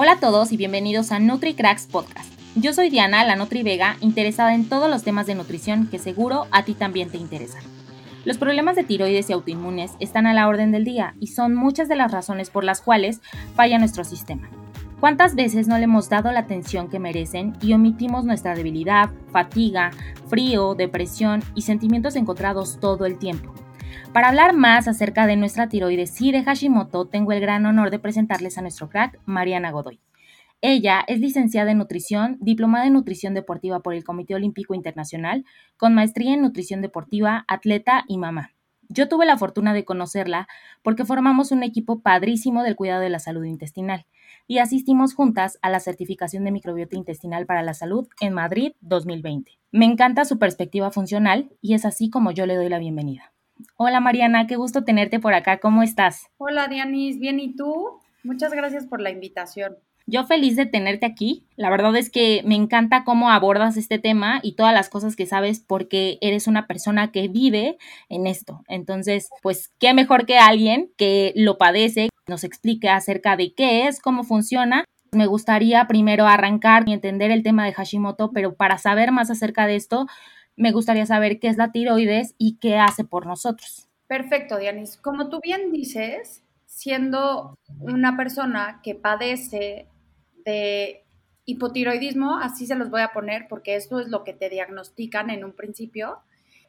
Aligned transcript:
Hola 0.00 0.12
a 0.12 0.20
todos 0.20 0.52
y 0.52 0.56
bienvenidos 0.56 1.10
a 1.10 1.18
NutriCracks 1.18 1.88
Podcast. 1.88 2.32
Yo 2.54 2.72
soy 2.72 2.88
Diana, 2.88 3.24
la 3.24 3.34
Nutri 3.34 3.64
Vega, 3.64 3.96
interesada 4.00 4.54
en 4.54 4.68
todos 4.68 4.88
los 4.88 5.02
temas 5.02 5.26
de 5.26 5.34
nutrición 5.34 5.88
que 5.88 5.98
seguro 5.98 6.46
a 6.52 6.62
ti 6.62 6.74
también 6.74 7.10
te 7.10 7.16
interesan. 7.16 7.64
Los 8.24 8.38
problemas 8.38 8.76
de 8.76 8.84
tiroides 8.84 9.28
y 9.28 9.32
autoinmunes 9.32 9.96
están 9.98 10.28
a 10.28 10.34
la 10.34 10.46
orden 10.46 10.70
del 10.70 10.84
día 10.84 11.16
y 11.18 11.26
son 11.26 11.56
muchas 11.56 11.88
de 11.88 11.96
las 11.96 12.12
razones 12.12 12.48
por 12.48 12.62
las 12.62 12.80
cuales 12.80 13.20
falla 13.56 13.80
nuestro 13.80 14.04
sistema. 14.04 14.48
¿Cuántas 15.00 15.34
veces 15.34 15.66
no 15.66 15.76
le 15.78 15.84
hemos 15.84 16.08
dado 16.08 16.30
la 16.30 16.38
atención 16.38 16.88
que 16.88 17.00
merecen 17.00 17.56
y 17.60 17.72
omitimos 17.72 18.24
nuestra 18.24 18.54
debilidad, 18.54 19.10
fatiga, 19.32 19.90
frío, 20.28 20.76
depresión 20.76 21.42
y 21.56 21.62
sentimientos 21.62 22.14
encontrados 22.14 22.78
todo 22.78 23.04
el 23.04 23.18
tiempo? 23.18 23.52
Para 24.12 24.28
hablar 24.28 24.54
más 24.54 24.88
acerca 24.88 25.26
de 25.26 25.36
nuestra 25.36 25.68
tiroides 25.68 26.20
y 26.20 26.32
de 26.32 26.42
Hashimoto, 26.42 27.06
tengo 27.06 27.32
el 27.32 27.40
gran 27.40 27.66
honor 27.66 27.90
de 27.90 27.98
presentarles 27.98 28.58
a 28.58 28.62
nuestro 28.62 28.88
crack, 28.88 29.20
Mariana 29.26 29.70
Godoy. 29.70 30.00
Ella 30.60 31.04
es 31.06 31.20
licenciada 31.20 31.70
en 31.70 31.78
nutrición, 31.78 32.36
diplomada 32.40 32.86
en 32.86 32.94
nutrición 32.94 33.32
deportiva 33.34 33.80
por 33.80 33.94
el 33.94 34.02
Comité 34.02 34.34
Olímpico 34.34 34.74
Internacional, 34.74 35.44
con 35.76 35.94
maestría 35.94 36.34
en 36.34 36.42
nutrición 36.42 36.82
deportiva, 36.82 37.44
atleta 37.46 38.04
y 38.08 38.18
mamá. 38.18 38.50
Yo 38.88 39.08
tuve 39.08 39.26
la 39.26 39.36
fortuna 39.36 39.74
de 39.74 39.84
conocerla 39.84 40.48
porque 40.82 41.04
formamos 41.04 41.52
un 41.52 41.62
equipo 41.62 42.00
padrísimo 42.00 42.62
del 42.62 42.74
cuidado 42.74 43.02
de 43.02 43.10
la 43.10 43.18
salud 43.18 43.44
intestinal 43.44 44.06
y 44.46 44.58
asistimos 44.58 45.14
juntas 45.14 45.58
a 45.60 45.68
la 45.68 45.78
certificación 45.78 46.42
de 46.44 46.52
microbiota 46.52 46.96
intestinal 46.96 47.44
para 47.44 47.62
la 47.62 47.74
salud 47.74 48.08
en 48.20 48.32
Madrid 48.32 48.72
2020. 48.80 49.58
Me 49.72 49.84
encanta 49.84 50.24
su 50.24 50.38
perspectiva 50.38 50.90
funcional 50.90 51.50
y 51.60 51.74
es 51.74 51.84
así 51.84 52.08
como 52.08 52.30
yo 52.30 52.46
le 52.46 52.56
doy 52.56 52.70
la 52.70 52.78
bienvenida. 52.78 53.32
Hola 53.76 54.00
Mariana, 54.00 54.46
qué 54.46 54.56
gusto 54.56 54.84
tenerte 54.84 55.20
por 55.20 55.34
acá. 55.34 55.58
¿Cómo 55.58 55.82
estás? 55.82 56.26
Hola 56.38 56.68
Dianis, 56.68 57.18
bien 57.18 57.40
y 57.40 57.54
tú? 57.54 58.00
Muchas 58.22 58.52
gracias 58.52 58.86
por 58.86 59.00
la 59.00 59.10
invitación. 59.10 59.76
Yo 60.10 60.24
feliz 60.24 60.56
de 60.56 60.64
tenerte 60.64 61.04
aquí. 61.04 61.44
La 61.56 61.68
verdad 61.68 61.94
es 61.94 62.08
que 62.08 62.42
me 62.46 62.54
encanta 62.54 63.04
cómo 63.04 63.30
abordas 63.30 63.76
este 63.76 63.98
tema 63.98 64.40
y 64.42 64.54
todas 64.54 64.72
las 64.72 64.88
cosas 64.88 65.16
que 65.16 65.26
sabes 65.26 65.60
porque 65.60 66.16
eres 66.22 66.46
una 66.46 66.66
persona 66.66 67.12
que 67.12 67.28
vive 67.28 67.76
en 68.08 68.26
esto. 68.26 68.62
Entonces, 68.68 69.28
pues, 69.42 69.70
qué 69.78 69.92
mejor 69.92 70.24
que 70.24 70.38
alguien 70.38 70.90
que 70.96 71.34
lo 71.36 71.58
padece, 71.58 72.08
nos 72.26 72.42
explique 72.42 72.88
acerca 72.88 73.36
de 73.36 73.52
qué 73.52 73.86
es, 73.86 74.00
cómo 74.00 74.24
funciona. 74.24 74.84
Me 75.12 75.26
gustaría 75.26 75.86
primero 75.86 76.26
arrancar 76.26 76.84
y 76.88 76.94
entender 76.94 77.30
el 77.30 77.42
tema 77.42 77.66
de 77.66 77.74
Hashimoto, 77.74 78.30
pero 78.32 78.54
para 78.54 78.78
saber 78.78 79.12
más 79.12 79.30
acerca 79.30 79.66
de 79.66 79.76
esto, 79.76 80.06
me 80.58 80.72
gustaría 80.72 81.06
saber 81.06 81.38
qué 81.38 81.48
es 81.48 81.56
la 81.56 81.72
tiroides 81.72 82.34
y 82.36 82.58
qué 82.58 82.76
hace 82.76 83.04
por 83.04 83.26
nosotros. 83.26 83.88
Perfecto, 84.06 84.58
Dianis. 84.58 84.96
Como 84.96 85.28
tú 85.28 85.40
bien 85.42 85.70
dices, 85.70 86.42
siendo 86.66 87.56
una 87.80 88.16
persona 88.16 88.80
que 88.82 88.94
padece 88.94 89.86
de 90.44 91.04
hipotiroidismo, 91.44 92.38
así 92.38 92.66
se 92.66 92.74
los 92.74 92.90
voy 92.90 93.02
a 93.02 93.12
poner 93.12 93.46
porque 93.48 93.76
esto 93.76 94.00
es 94.00 94.08
lo 94.08 94.24
que 94.24 94.34
te 94.34 94.50
diagnostican 94.50 95.30
en 95.30 95.44
un 95.44 95.52
principio. 95.52 96.18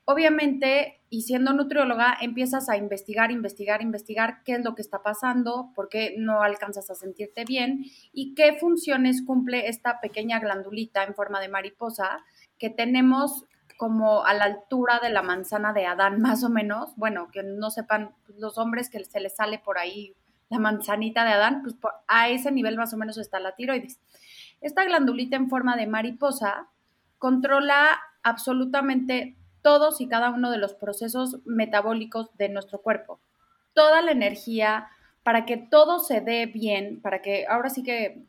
Obviamente, 0.06 1.02
y 1.10 1.24
siendo 1.24 1.54
nutrióloga, 1.54 2.18
empiezas 2.20 2.70
a 2.70 2.78
investigar, 2.78 3.32
investigar, 3.32 3.82
investigar 3.82 4.42
qué 4.44 4.54
es 4.54 4.64
lo 4.64 4.74
que 4.74 4.82
está 4.82 5.04
pasando, 5.04 5.72
por 5.76 5.88
qué 5.88 6.16
no 6.18 6.42
alcanzas 6.42 6.90
a 6.90 6.96
sentirte 6.96 7.46
bien 7.46 7.86
y 8.12 8.34
qué 8.34 8.54
funciones 8.54 9.22
cumple 9.22 9.68
esta 9.68 10.00
pequeña 10.00 10.40
glandulita 10.40 11.04
en 11.04 11.14
forma 11.14 11.40
de 11.40 11.50
mariposa 11.50 12.24
que 12.58 12.70
tenemos 12.70 13.46
como 13.80 14.26
a 14.26 14.34
la 14.34 14.44
altura 14.44 15.00
de 15.00 15.10
la 15.10 15.22
manzana 15.22 15.72
de 15.72 15.86
Adán, 15.86 16.20
más 16.22 16.44
o 16.44 16.50
menos. 16.50 16.92
Bueno, 16.98 17.30
que 17.32 17.44
no 17.44 17.72
sepan 17.72 18.14
pues, 18.26 18.38
los 18.38 18.58
hombres 18.58 18.90
que 18.90 19.02
se 19.06 19.22
les 19.22 19.38
sale 19.38 19.58
por 19.58 19.80
ahí 19.80 20.18
la 20.50 20.60
manzanita 20.60 21.24
de 21.24 21.32
Adán, 21.32 21.62
pues 21.64 21.76
a 22.08 22.28
ese 22.28 22.52
nivel 22.52 22.76
más 22.76 22.94
o 22.94 22.98
menos 22.98 23.18
está 23.18 23.40
la 23.40 23.56
tiroides. 23.56 24.02
Esta 24.60 24.84
glandulita 24.84 25.38
en 25.38 25.50
forma 25.50 25.78
de 25.78 25.88
mariposa 25.88 26.68
controla 27.20 28.02
absolutamente 28.22 29.38
todos 29.62 30.02
y 30.02 30.10
cada 30.10 30.32
uno 30.32 30.52
de 30.52 30.58
los 30.58 30.74
procesos 30.74 31.38
metabólicos 31.46 32.36
de 32.36 32.50
nuestro 32.50 32.82
cuerpo. 32.82 33.22
Toda 33.74 34.02
la 34.02 34.12
energía 34.12 34.90
para 35.24 35.46
que 35.46 35.56
todo 35.56 36.00
se 36.00 36.20
dé 36.20 36.48
bien, 36.48 37.00
para 37.02 37.22
que 37.22 37.46
ahora 37.48 37.70
sí 37.70 37.82
que, 37.82 38.26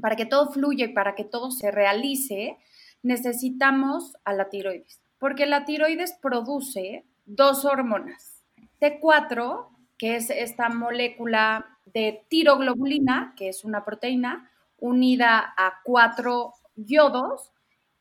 para 0.00 0.16
que 0.16 0.26
todo 0.26 0.50
fluya 0.50 0.86
y 0.86 0.94
para 0.94 1.14
que 1.14 1.24
todo 1.24 1.52
se 1.52 1.70
realice, 1.70 2.58
necesitamos 3.02 4.16
a 4.24 4.32
la 4.32 4.48
tiroides, 4.48 5.00
porque 5.18 5.46
la 5.46 5.64
tiroides 5.64 6.14
produce 6.20 7.04
dos 7.24 7.64
hormonas. 7.64 8.42
T4, 8.80 9.68
que 9.98 10.16
es 10.16 10.30
esta 10.30 10.68
molécula 10.68 11.78
de 11.86 12.24
tiroglobulina, 12.28 13.34
que 13.36 13.48
es 13.48 13.64
una 13.64 13.84
proteína, 13.84 14.50
unida 14.78 15.54
a 15.56 15.80
cuatro 15.84 16.54
yodos, 16.76 17.52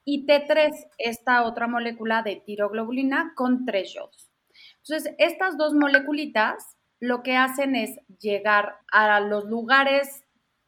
y 0.06 0.26
T3, 0.26 0.72
esta 0.98 1.44
otra 1.44 1.68
molécula 1.68 2.24
de 2.24 2.38
tiroglobulina 2.38 3.34
con 3.36 3.66
tres 3.66 3.94
yodos. 3.94 4.32
Entonces, 4.78 5.14
estas 5.20 5.58
dos 5.58 5.74
moleculitas 5.74 6.78
lo 7.00 7.22
que 7.22 7.38
hacen 7.38 7.76
es 7.76 8.00
llegar 8.20 8.78
a 8.92 9.20
los 9.20 9.46
lugares 9.46 10.24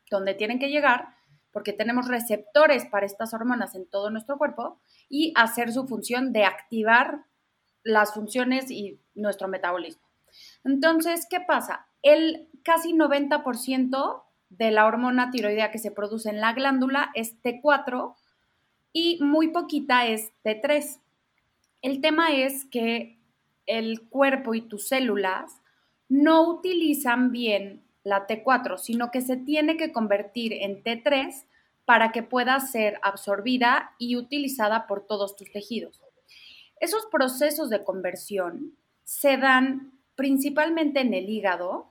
donde 0.09 0.33
tienen 0.33 0.59
que 0.59 0.69
llegar 0.69 1.10
porque 1.51 1.73
tenemos 1.73 2.07
receptores 2.07 2.85
para 2.85 3.05
estas 3.05 3.33
hormonas 3.33 3.75
en 3.75 3.85
todo 3.85 4.09
nuestro 4.09 4.37
cuerpo 4.37 4.79
y 5.09 5.33
hacer 5.35 5.71
su 5.71 5.87
función 5.87 6.33
de 6.33 6.45
activar 6.45 7.25
las 7.83 8.13
funciones 8.13 8.71
y 8.71 8.99
nuestro 9.15 9.47
metabolismo. 9.47 10.03
Entonces, 10.63 11.27
¿qué 11.29 11.41
pasa? 11.41 11.87
El 12.01 12.47
casi 12.63 12.93
90% 12.93 14.23
de 14.49 14.71
la 14.71 14.85
hormona 14.85 15.31
tiroidea 15.31 15.71
que 15.71 15.79
se 15.79 15.91
produce 15.91 16.29
en 16.29 16.41
la 16.41 16.53
glándula 16.53 17.11
es 17.15 17.41
T4 17.41 18.15
y 18.93 19.19
muy 19.21 19.49
poquita 19.49 20.05
es 20.07 20.31
T3. 20.43 20.99
El 21.81 22.01
tema 22.01 22.31
es 22.33 22.65
que 22.65 23.17
el 23.65 24.01
cuerpo 24.09 24.53
y 24.53 24.61
tus 24.61 24.87
células 24.87 25.61
no 26.09 26.47
utilizan 26.49 27.31
bien 27.31 27.81
la 28.03 28.27
T4, 28.27 28.77
sino 28.77 29.11
que 29.11 29.21
se 29.21 29.37
tiene 29.37 29.77
que 29.77 29.91
convertir 29.91 30.53
en 30.53 30.83
T3 30.83 31.45
para 31.85 32.11
que 32.11 32.23
pueda 32.23 32.59
ser 32.59 32.99
absorbida 33.01 33.91
y 33.97 34.15
utilizada 34.15 34.87
por 34.87 35.05
todos 35.05 35.35
tus 35.35 35.51
tejidos. 35.51 36.01
Esos 36.79 37.05
procesos 37.11 37.69
de 37.69 37.83
conversión 37.83 38.75
se 39.03 39.37
dan 39.37 39.91
principalmente 40.15 41.01
en 41.01 41.13
el 41.13 41.29
hígado, 41.29 41.87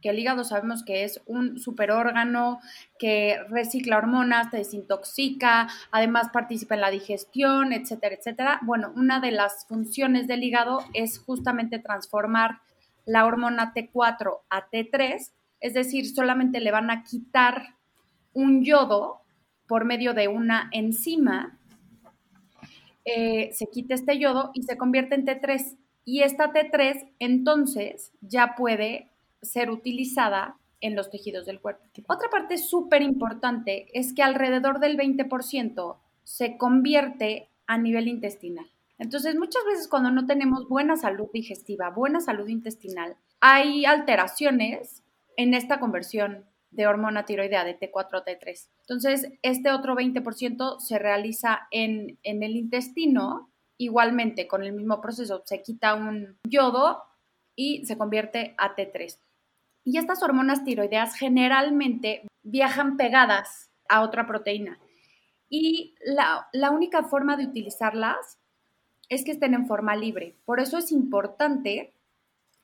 que 0.00 0.10
el 0.10 0.18
hígado 0.18 0.44
sabemos 0.44 0.84
que 0.84 1.02
es 1.02 1.20
un 1.26 1.58
superórgano 1.58 2.60
que 3.00 3.38
recicla 3.48 3.98
hormonas, 3.98 4.50
te 4.50 4.58
desintoxica, 4.58 5.68
además 5.90 6.28
participa 6.32 6.76
en 6.76 6.82
la 6.82 6.90
digestión, 6.90 7.72
etcétera, 7.72 8.14
etcétera. 8.14 8.60
Bueno, 8.62 8.92
una 8.94 9.18
de 9.18 9.32
las 9.32 9.66
funciones 9.66 10.28
del 10.28 10.44
hígado 10.44 10.84
es 10.94 11.18
justamente 11.18 11.80
transformar 11.80 12.60
la 13.06 13.24
hormona 13.24 13.72
T4 13.74 14.40
a 14.50 14.70
T3 14.70 15.32
es 15.60 15.74
decir, 15.74 16.08
solamente 16.08 16.60
le 16.60 16.70
van 16.70 16.90
a 16.90 17.02
quitar 17.02 17.76
un 18.32 18.64
yodo 18.64 19.22
por 19.66 19.84
medio 19.84 20.14
de 20.14 20.28
una 20.28 20.70
enzima, 20.72 21.58
eh, 23.04 23.50
se 23.52 23.66
quita 23.66 23.94
este 23.94 24.18
yodo 24.18 24.50
y 24.54 24.62
se 24.62 24.76
convierte 24.76 25.14
en 25.14 25.26
T3. 25.26 25.76
Y 26.04 26.22
esta 26.22 26.52
T3 26.52 27.10
entonces 27.18 28.12
ya 28.20 28.54
puede 28.56 29.10
ser 29.42 29.70
utilizada 29.70 30.56
en 30.80 30.94
los 30.94 31.10
tejidos 31.10 31.46
del 31.46 31.60
cuerpo. 31.60 31.84
Otra 32.06 32.30
parte 32.30 32.58
súper 32.58 33.02
importante 33.02 33.88
es 33.92 34.12
que 34.12 34.22
alrededor 34.22 34.80
del 34.80 34.96
20% 34.96 35.96
se 36.22 36.56
convierte 36.56 37.48
a 37.66 37.78
nivel 37.78 38.08
intestinal. 38.08 38.66
Entonces, 38.98 39.36
muchas 39.36 39.64
veces 39.64 39.88
cuando 39.88 40.10
no 40.10 40.26
tenemos 40.26 40.68
buena 40.68 40.96
salud 40.96 41.28
digestiva, 41.32 41.90
buena 41.90 42.20
salud 42.20 42.48
intestinal, 42.48 43.16
hay 43.40 43.84
alteraciones 43.84 45.02
en 45.38 45.54
esta 45.54 45.78
conversión 45.78 46.44
de 46.70 46.86
hormona 46.86 47.24
tiroidea 47.24 47.64
de 47.64 47.78
T4 47.78 48.20
a 48.20 48.24
T3. 48.24 48.68
Entonces, 48.80 49.32
este 49.42 49.70
otro 49.70 49.94
20% 49.94 50.80
se 50.80 50.98
realiza 50.98 51.68
en, 51.70 52.18
en 52.24 52.42
el 52.42 52.56
intestino, 52.56 53.48
igualmente 53.78 54.48
con 54.48 54.64
el 54.64 54.72
mismo 54.72 55.00
proceso, 55.00 55.42
se 55.46 55.62
quita 55.62 55.94
un 55.94 56.36
yodo 56.42 57.04
y 57.54 57.86
se 57.86 57.96
convierte 57.96 58.54
a 58.58 58.74
T3. 58.74 59.16
Y 59.84 59.96
estas 59.96 60.22
hormonas 60.24 60.64
tiroideas 60.64 61.14
generalmente 61.14 62.26
viajan 62.42 62.96
pegadas 62.96 63.70
a 63.88 64.02
otra 64.02 64.26
proteína. 64.26 64.80
Y 65.48 65.94
la, 66.04 66.48
la, 66.52 66.72
única 66.72 67.04
forma 67.04 67.36
de 67.36 67.46
utilizarlas 67.46 68.38
es 69.08 69.24
que 69.24 69.30
estén 69.30 69.54
en 69.54 69.68
forma 69.68 69.94
libre. 69.94 70.36
Por 70.44 70.60
eso 70.60 70.78
es 70.78 70.90
importante, 70.90 71.94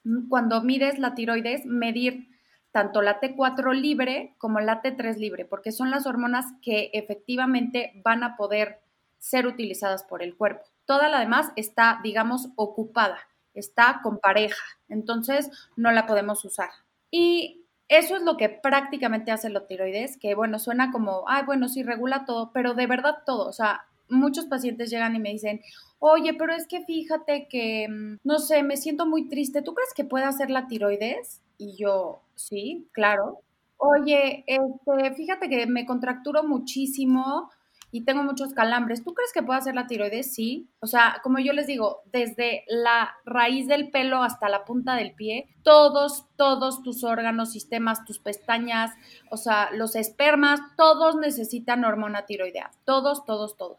mm, 0.02 0.28
cuando 0.28 0.60
mides 0.60 0.98
la 0.98 1.14
tiroides, 1.14 1.64
medir 1.64 2.33
tanto 2.74 3.02
la 3.02 3.20
T4 3.20 3.72
libre 3.72 4.34
como 4.36 4.58
la 4.58 4.82
T3 4.82 5.16
libre, 5.16 5.44
porque 5.44 5.70
son 5.70 5.92
las 5.92 6.06
hormonas 6.06 6.46
que 6.60 6.90
efectivamente 6.92 7.92
van 8.04 8.24
a 8.24 8.36
poder 8.36 8.80
ser 9.18 9.46
utilizadas 9.46 10.02
por 10.02 10.24
el 10.24 10.36
cuerpo. 10.36 10.64
Toda 10.84 11.08
la 11.08 11.20
demás 11.20 11.52
está, 11.54 12.00
digamos, 12.02 12.48
ocupada, 12.56 13.20
está 13.54 14.00
con 14.02 14.18
pareja, 14.18 14.64
entonces 14.88 15.50
no 15.76 15.92
la 15.92 16.06
podemos 16.06 16.44
usar. 16.44 16.70
Y 17.12 17.60
Eso 17.88 18.16
es 18.16 18.22
lo 18.22 18.36
que 18.36 18.48
prácticamente 18.48 19.30
hace 19.30 19.50
la 19.50 19.66
tiroides, 19.68 20.16
que 20.18 20.34
bueno, 20.34 20.58
suena 20.58 20.90
como, 20.90 21.24
ay, 21.28 21.44
bueno, 21.44 21.68
sí, 21.68 21.82
regula 21.82 22.24
todo, 22.24 22.50
pero 22.52 22.74
de 22.74 22.86
verdad 22.86 23.18
todo. 23.26 23.46
O 23.48 23.52
sea, 23.52 23.86
muchos 24.08 24.46
pacientes 24.46 24.90
llegan 24.90 25.14
y 25.14 25.20
me 25.20 25.30
dicen, 25.30 25.60
oye, 26.00 26.34
pero 26.34 26.54
es 26.54 26.66
que 26.66 26.82
fíjate 26.84 27.46
que, 27.48 27.86
mm, 27.88 28.16
no 28.24 28.38
sé, 28.38 28.62
me 28.62 28.76
siento 28.78 29.06
muy 29.06 29.28
triste. 29.28 29.62
¿Tú 29.62 29.74
crees 29.74 29.92
que 29.94 30.04
puede 30.04 30.24
hacer 30.24 30.50
la 30.50 30.66
tiroides? 30.66 31.43
Y 31.64 31.76
yo, 31.76 32.20
sí, 32.34 32.88
claro. 32.92 33.40
Oye, 33.78 34.44
este, 34.46 35.14
fíjate 35.14 35.48
que 35.48 35.66
me 35.66 35.86
contracturo 35.86 36.44
muchísimo 36.44 37.50
y 37.90 38.04
tengo 38.04 38.22
muchos 38.22 38.52
calambres. 38.52 39.02
¿Tú 39.02 39.14
crees 39.14 39.32
que 39.32 39.42
puedo 39.42 39.58
hacer 39.58 39.74
la 39.74 39.86
tiroides? 39.86 40.34
Sí. 40.34 40.68
O 40.80 40.86
sea, 40.86 41.20
como 41.22 41.38
yo 41.38 41.54
les 41.54 41.66
digo, 41.66 42.02
desde 42.12 42.64
la 42.66 43.14
raíz 43.24 43.66
del 43.66 43.90
pelo 43.90 44.22
hasta 44.22 44.50
la 44.50 44.66
punta 44.66 44.94
del 44.94 45.14
pie, 45.14 45.48
todos, 45.62 46.26
todos 46.36 46.82
tus 46.82 47.02
órganos, 47.02 47.52
sistemas, 47.52 48.04
tus 48.04 48.18
pestañas, 48.18 48.90
o 49.30 49.38
sea, 49.38 49.70
los 49.72 49.96
espermas, 49.96 50.60
todos 50.76 51.16
necesitan 51.16 51.84
hormona 51.84 52.26
tiroidea. 52.26 52.72
Todos, 52.84 53.24
todos, 53.24 53.56
todos. 53.56 53.78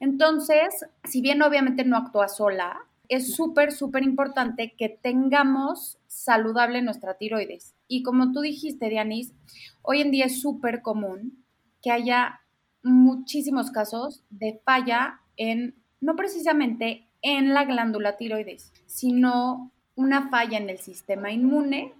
Entonces, 0.00 0.86
si 1.04 1.20
bien 1.20 1.42
obviamente 1.42 1.84
no 1.84 1.98
actúa 1.98 2.28
sola, 2.28 2.86
es 3.08 3.34
súper, 3.34 3.72
súper 3.72 4.02
importante 4.02 4.74
que 4.78 4.88
tengamos 4.88 5.97
saludable 6.18 6.82
nuestra 6.82 7.14
tiroides. 7.14 7.74
Y 7.86 8.02
como 8.02 8.32
tú 8.32 8.40
dijiste, 8.40 8.88
Dianis, 8.88 9.32
hoy 9.82 10.00
en 10.00 10.10
día 10.10 10.26
es 10.26 10.40
súper 10.40 10.82
común 10.82 11.44
que 11.80 11.90
haya 11.92 12.40
muchísimos 12.82 13.70
casos 13.70 14.24
de 14.30 14.60
falla 14.64 15.20
en, 15.36 15.76
no 16.00 16.16
precisamente 16.16 17.08
en 17.22 17.54
la 17.54 17.64
glándula 17.64 18.16
tiroides, 18.16 18.72
sino 18.86 19.72
una 19.94 20.28
falla 20.28 20.58
en 20.58 20.70
el 20.70 20.78
sistema 20.78 21.30
inmune 21.30 21.94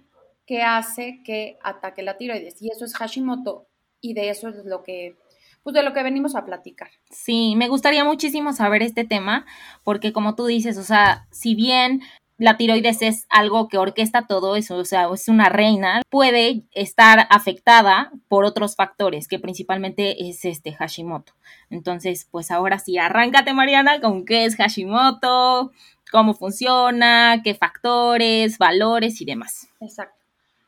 que 0.45 0.63
hace 0.63 1.21
que 1.23 1.57
ataque 1.63 2.03
la 2.03 2.17
tiroides. 2.17 2.61
Y 2.61 2.69
eso 2.71 2.85
es 2.85 2.95
Hashimoto 2.95 3.67
y 4.01 4.13
de 4.13 4.29
eso 4.29 4.49
es 4.49 4.65
lo 4.65 4.83
que 4.83 5.15
pues 5.63 5.73
de 5.73 5.83
lo 5.83 5.93
que 5.93 6.03
venimos 6.03 6.35
a 6.35 6.45
platicar. 6.45 6.89
Sí, 7.11 7.55
me 7.57 7.67
gustaría 7.67 8.05
muchísimo 8.05 8.53
saber 8.53 8.81
este 8.81 9.03
tema, 9.03 9.45
porque 9.83 10.13
como 10.13 10.35
tú 10.35 10.45
dices, 10.45 10.77
o 10.77 10.83
sea, 10.83 11.27
si 11.31 11.53
bien 11.53 12.01
la 12.39 12.57
tiroides 12.57 13.01
es 13.01 13.27
algo 13.29 13.67
que 13.67 13.77
orquesta 13.77 14.25
todo 14.25 14.55
eso, 14.55 14.77
o 14.77 14.85
sea, 14.85 15.09
es 15.13 15.27
una 15.27 15.49
reina, 15.49 16.01
puede 16.09 16.63
estar 16.71 17.27
afectada 17.29 18.11
por 18.29 18.45
otros 18.45 18.75
factores, 18.75 19.27
que 19.27 19.39
principalmente 19.39 20.29
es 20.29 20.45
este 20.45 20.73
Hashimoto. 20.73 21.33
Entonces, 21.69 22.27
pues 22.31 22.49
ahora 22.49 22.79
sí, 22.79 22.97
arráncate 22.97 23.53
Mariana 23.53 23.99
con 23.99 24.25
qué 24.25 24.45
es 24.45 24.55
Hashimoto, 24.55 25.71
cómo 26.11 26.33
funciona, 26.33 27.41
qué 27.43 27.55
factores, 27.55 28.57
valores 28.57 29.21
y 29.21 29.25
demás. 29.25 29.67
Exacto. 29.81 30.25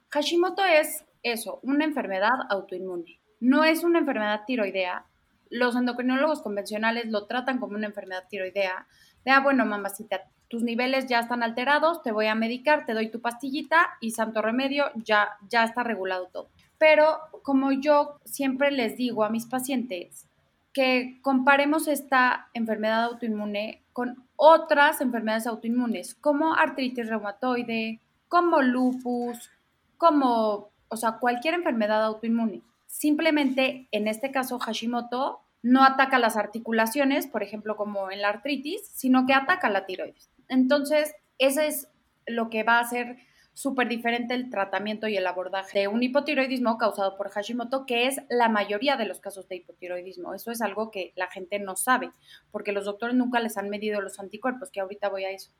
Hashimoto 0.10 0.64
es 0.66 1.06
eso, 1.24 1.60
una 1.64 1.86
enfermedad 1.86 2.32
autoinmune. 2.50 3.20
No 3.40 3.64
es 3.64 3.84
una 3.84 4.00
enfermedad 4.00 4.42
tiroidea. 4.46 5.06
Los 5.50 5.76
endocrinólogos 5.76 6.42
convencionales 6.42 7.08
lo 7.08 7.28
tratan 7.28 7.60
como 7.60 7.76
una 7.76 7.88
enfermedad 7.88 8.26
tiroidea. 8.30 8.88
De, 9.26 9.32
ah, 9.32 9.40
bueno, 9.40 9.66
mamacita, 9.66 10.22
tus 10.48 10.64
niveles 10.64 11.08
ya 11.08 11.20
están 11.20 11.44
alterados, 11.44 12.02
te 12.04 12.12
voy 12.12 12.28
a 12.28 12.36
medicar, 12.36 12.86
te 12.86 12.94
doy 12.94 13.10
tu 13.10 13.22
pastillita 13.22 13.92
y 14.02 14.12
santo 14.12 14.42
remedio, 14.42 14.92
ya, 14.96 15.30
ya 15.50 15.64
está 15.64 15.84
regulado 15.84 16.28
todo. 16.28 16.50
Pero 16.78 17.20
como 17.44 17.72
yo 17.72 18.20
siempre 18.26 18.72
les 18.72 18.98
digo 18.98 19.24
a 19.24 19.30
mis 19.30 19.46
pacientes, 19.46 20.28
que 20.74 21.20
comparemos 21.22 21.88
esta 21.88 22.48
enfermedad 22.54 23.04
autoinmune 23.04 23.82
con 23.94 24.24
otras 24.36 25.02
enfermedades 25.02 25.48
autoinmunes, 25.48 26.16
como 26.16 26.56
artritis 26.56 27.08
reumatoide, 27.08 28.00
como 28.28 28.62
lupus, 28.62 29.52
como, 29.98 30.70
o 30.88 30.98
sea, 30.98 31.14
cualquier 31.14 31.54
enfermedad 31.54 32.04
autoinmune. 32.04 32.62
Simplemente, 32.88 33.88
en 33.92 34.08
este 34.08 34.32
caso, 34.32 34.60
Hashimoto 34.60 35.42
no 35.64 35.84
ataca 35.84 36.20
las 36.20 36.38
articulaciones, 36.38 37.28
por 37.28 37.44
ejemplo, 37.44 37.76
como 37.76 38.12
en 38.12 38.22
la 38.22 38.30
artritis, 38.30 38.82
sino 38.94 39.26
que 39.26 39.34
ataca 39.34 39.70
la 39.70 39.86
tiroides. 39.86 40.30
Entonces, 40.48 41.14
ese 41.38 41.68
es 41.68 41.88
lo 42.26 42.50
que 42.50 42.64
va 42.64 42.78
a 42.78 42.82
hacer 42.82 43.18
súper 43.54 43.90
diferente 43.90 44.34
el 44.34 44.50
tratamiento 44.50 45.08
y 45.08 45.18
el 45.18 45.28
abordaje 45.28 45.80
de 45.80 45.88
un 45.88 46.02
hipotiroidismo 46.02 46.78
causado 46.78 47.18
por 47.18 47.30
Hashimoto, 47.30 47.86
que 47.86 48.08
es 48.08 48.22
la 48.30 48.50
mayoría 48.50 48.96
de 48.96 49.06
los 49.06 49.20
casos 49.20 49.48
de 49.48 49.58
hipotiroidismo. 49.58 50.34
Eso 50.34 50.52
es 50.52 50.62
algo 50.62 50.90
que 50.90 51.14
la 51.16 51.28
gente 51.28 51.60
no 51.60 51.76
sabe, 51.76 52.12
porque 52.52 52.72
los 52.72 52.86
doctores 52.86 53.16
nunca 53.16 53.40
les 53.40 53.58
han 53.58 53.70
medido 53.70 54.02
los 54.02 54.20
anticuerpos, 54.20 54.72
que 54.72 54.80
ahorita 54.80 55.10
voy 55.10 55.26
a 55.26 55.32
eso. 55.32 55.52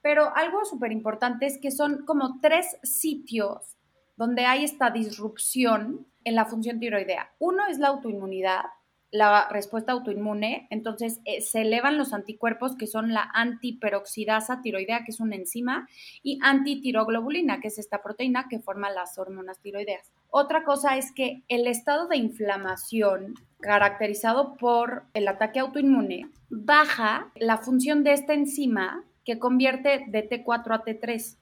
Pero 0.00 0.34
algo 0.36 0.64
súper 0.64 0.92
importante 0.92 1.46
es 1.46 1.58
que 1.58 1.70
son 1.70 2.04
como 2.04 2.38
tres 2.40 2.78
sitios 2.82 3.76
donde 4.16 4.44
hay 4.44 4.64
esta 4.64 4.90
disrupción 4.90 6.06
en 6.24 6.36
la 6.36 6.44
función 6.44 6.78
tiroidea. 6.78 7.32
Uno 7.38 7.66
es 7.66 7.78
la 7.78 7.88
autoinmunidad, 7.88 8.64
la 9.12 9.46
respuesta 9.50 9.92
autoinmune, 9.92 10.66
entonces 10.70 11.20
eh, 11.26 11.42
se 11.42 11.60
elevan 11.60 11.98
los 11.98 12.14
anticuerpos 12.14 12.76
que 12.76 12.86
son 12.86 13.12
la 13.12 13.30
antiperoxidasa 13.34 14.62
tiroidea, 14.62 15.04
que 15.04 15.10
es 15.10 15.20
una 15.20 15.36
enzima, 15.36 15.86
y 16.22 16.38
antitiroglobulina, 16.42 17.60
que 17.60 17.68
es 17.68 17.78
esta 17.78 18.02
proteína 18.02 18.48
que 18.48 18.58
forma 18.58 18.90
las 18.90 19.18
hormonas 19.18 19.60
tiroideas. 19.60 20.10
Otra 20.30 20.64
cosa 20.64 20.96
es 20.96 21.12
que 21.12 21.42
el 21.48 21.66
estado 21.66 22.08
de 22.08 22.16
inflamación 22.16 23.34
caracterizado 23.60 24.56
por 24.56 25.04
el 25.12 25.28
ataque 25.28 25.60
autoinmune 25.60 26.30
baja 26.48 27.30
la 27.36 27.58
función 27.58 28.04
de 28.04 28.14
esta 28.14 28.32
enzima 28.32 29.04
que 29.26 29.38
convierte 29.38 30.06
de 30.08 30.28
T4 30.28 30.74
a 30.74 30.84
T3. 30.84 31.36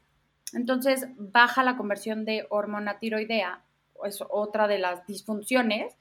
Entonces 0.55 1.07
baja 1.17 1.63
la 1.63 1.77
conversión 1.77 2.25
de 2.25 2.47
hormona 2.51 2.99
tiroidea, 2.99 3.63
es 4.05 4.25
otra 4.29 4.67
de 4.67 4.79
las 4.79 5.07
disfunciones, 5.07 5.97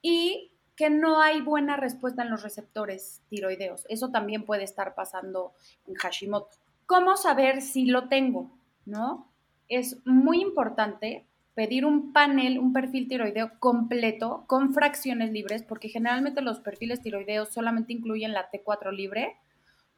y 0.00 0.52
que 0.80 0.88
no 0.88 1.20
hay 1.20 1.42
buena 1.42 1.76
respuesta 1.76 2.22
en 2.22 2.30
los 2.30 2.42
receptores 2.42 3.20
tiroideos. 3.28 3.84
Eso 3.90 4.10
también 4.10 4.46
puede 4.46 4.64
estar 4.64 4.94
pasando 4.94 5.52
en 5.86 5.94
Hashimoto. 5.94 6.56
¿Cómo 6.86 7.18
saber 7.18 7.60
si 7.60 7.84
lo 7.84 8.08
tengo? 8.08 8.50
¿No? 8.86 9.30
Es 9.68 9.98
muy 10.06 10.40
importante 10.40 11.26
pedir 11.54 11.84
un 11.84 12.14
panel, 12.14 12.58
un 12.58 12.72
perfil 12.72 13.08
tiroideo 13.08 13.58
completo 13.58 14.44
con 14.46 14.72
fracciones 14.72 15.32
libres, 15.32 15.62
porque 15.62 15.90
generalmente 15.90 16.40
los 16.40 16.60
perfiles 16.60 17.02
tiroideos 17.02 17.50
solamente 17.50 17.92
incluyen 17.92 18.32
la 18.32 18.50
T4 18.50 18.90
libre, 18.90 19.36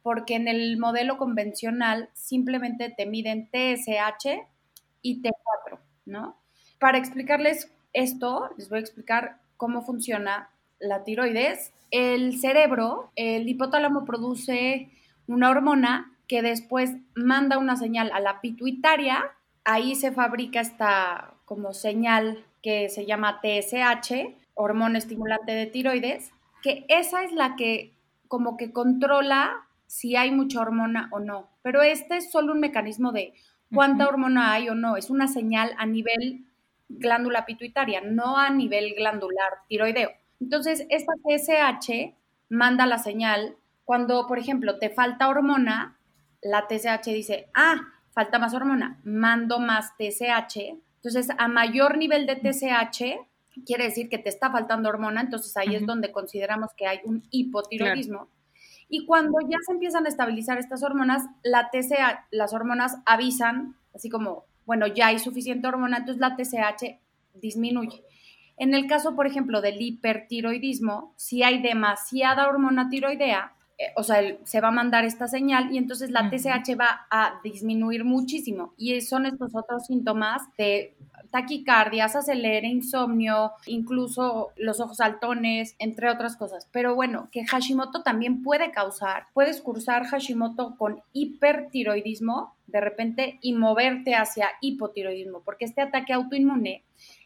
porque 0.01 0.35
en 0.35 0.49
el 0.49 0.77
modelo 0.77 1.17
convencional 1.17 2.09
simplemente 2.11 2.89
te 2.89 3.05
miden 3.05 3.47
TSH 3.47 4.45
y 5.01 5.21
T4, 5.21 5.79
¿no? 6.07 6.35
Para 6.77 6.97
explicarles 6.97 7.71
esto, 7.93 8.49
les 8.57 8.67
voy 8.67 8.79
a 8.79 8.81
explicar 8.81 9.39
cómo 9.55 9.81
funciona 9.81 10.49
la 10.83 11.03
tiroides, 11.03 11.73
el 11.91 12.39
cerebro, 12.39 13.11
el 13.15 13.47
hipotálamo 13.47 14.05
produce 14.05 14.89
una 15.27 15.49
hormona 15.49 16.11
que 16.27 16.41
después 16.41 16.91
manda 17.15 17.57
una 17.57 17.75
señal 17.75 18.11
a 18.13 18.19
la 18.19 18.41
pituitaria, 18.41 19.31
ahí 19.63 19.95
se 19.95 20.11
fabrica 20.11 20.59
esta 20.59 21.33
como 21.45 21.73
señal 21.73 22.43
que 22.61 22.89
se 22.89 23.05
llama 23.05 23.41
TSH, 23.41 24.35
hormona 24.55 24.97
estimulante 24.97 25.51
de 25.51 25.65
tiroides, 25.67 26.31
que 26.61 26.85
esa 26.87 27.23
es 27.23 27.31
la 27.33 27.55
que 27.55 27.93
como 28.27 28.57
que 28.57 28.71
controla 28.71 29.67
si 29.85 30.15
hay 30.15 30.31
mucha 30.31 30.61
hormona 30.61 31.09
o 31.11 31.19
no. 31.19 31.49
Pero 31.61 31.81
este 31.83 32.17
es 32.17 32.31
solo 32.31 32.53
un 32.53 32.59
mecanismo 32.59 33.11
de 33.11 33.33
cuánta 33.71 34.07
hormona 34.07 34.53
hay 34.53 34.69
o 34.69 34.75
no, 34.75 34.97
es 34.97 35.09
una 35.09 35.27
señal 35.27 35.75
a 35.77 35.85
nivel 35.85 36.45
glándula 36.89 37.45
pituitaria, 37.45 38.01
no 38.01 38.37
a 38.37 38.49
nivel 38.49 38.93
glandular 38.95 39.59
tiroideo. 39.67 40.22
Entonces, 40.39 40.85
esta 40.89 41.13
TSH 41.23 42.15
manda 42.49 42.85
la 42.85 42.97
señal 42.97 43.55
cuando, 43.85 44.27
por 44.27 44.39
ejemplo, 44.39 44.79
te 44.79 44.89
falta 44.89 45.27
hormona, 45.27 45.97
la 46.41 46.67
TSH 46.67 47.05
dice, 47.11 47.49
ah, 47.53 47.75
falta 48.11 48.39
más 48.39 48.53
hormona, 48.53 48.99
mando 49.03 49.59
más 49.59 49.93
TSH. 49.97 50.77
Entonces, 50.95 51.29
a 51.37 51.47
mayor 51.47 51.97
nivel 51.97 52.25
de 52.25 52.35
TSH, 52.35 53.19
quiere 53.65 53.85
decir 53.85 54.09
que 54.09 54.17
te 54.17 54.29
está 54.29 54.51
faltando 54.51 54.89
hormona, 54.89 55.21
entonces 55.21 55.55
ahí 55.57 55.75
es 55.75 55.85
donde 55.85 56.11
consideramos 56.11 56.71
que 56.75 56.87
hay 56.87 56.99
un 57.03 57.23
hipotiroidismo. 57.29 58.29
Y 58.89 59.05
cuando 59.05 59.39
ya 59.41 59.57
se 59.65 59.73
empiezan 59.73 60.05
a 60.05 60.09
estabilizar 60.09 60.57
estas 60.59 60.83
hormonas, 60.83 61.23
la 61.43 61.69
TSH, 61.71 62.27
las 62.31 62.53
hormonas 62.53 62.97
avisan, 63.05 63.75
así 63.93 64.09
como, 64.09 64.45
bueno, 64.65 64.87
ya 64.87 65.07
hay 65.07 65.19
suficiente 65.19 65.67
hormona, 65.67 65.97
entonces 65.97 66.21
la 66.21 66.35
TSH 66.35 66.99
disminuye. 67.33 68.03
En 68.57 68.73
el 68.73 68.87
caso, 68.87 69.15
por 69.15 69.27
ejemplo, 69.27 69.61
del 69.61 69.81
hipertiroidismo, 69.81 71.13
si 71.17 71.43
hay 71.43 71.61
demasiada 71.61 72.47
hormona 72.47 72.89
tiroidea, 72.89 73.53
eh, 73.77 73.87
o 73.95 74.03
sea, 74.03 74.21
se 74.43 74.61
va 74.61 74.67
a 74.67 74.71
mandar 74.71 75.03
esta 75.03 75.27
señal 75.27 75.71
y 75.71 75.77
entonces 75.77 76.11
la 76.11 76.29
TSH 76.29 76.79
va 76.79 77.07
a 77.09 77.39
disminuir 77.43 78.03
muchísimo. 78.03 78.73
Y 78.77 79.01
son 79.01 79.25
estos 79.25 79.55
otros 79.55 79.87
síntomas 79.87 80.43
de 80.57 80.95
taquicardia, 81.31 82.07
se 82.09 82.19
acelere, 82.19 82.67
insomnio, 82.67 83.53
incluso 83.65 84.51
los 84.55 84.79
ojos 84.79 84.97
saltones, 84.97 85.75
entre 85.79 86.11
otras 86.11 86.37
cosas. 86.37 86.67
Pero 86.71 86.93
bueno, 86.93 87.29
que 87.31 87.43
Hashimoto 87.43 88.03
también 88.03 88.43
puede 88.43 88.69
causar, 88.71 89.25
puedes 89.33 89.59
cursar 89.59 90.05
Hashimoto 90.05 90.75
con 90.77 91.01
hipertiroidismo 91.11 92.53
de 92.67 92.81
repente 92.81 93.39
y 93.41 93.53
moverte 93.53 94.13
hacia 94.13 94.49
hipotiroidismo, 94.61 95.41
porque 95.41 95.65
este 95.65 95.81
ataque 95.81 96.13
autoinmune 96.13 96.83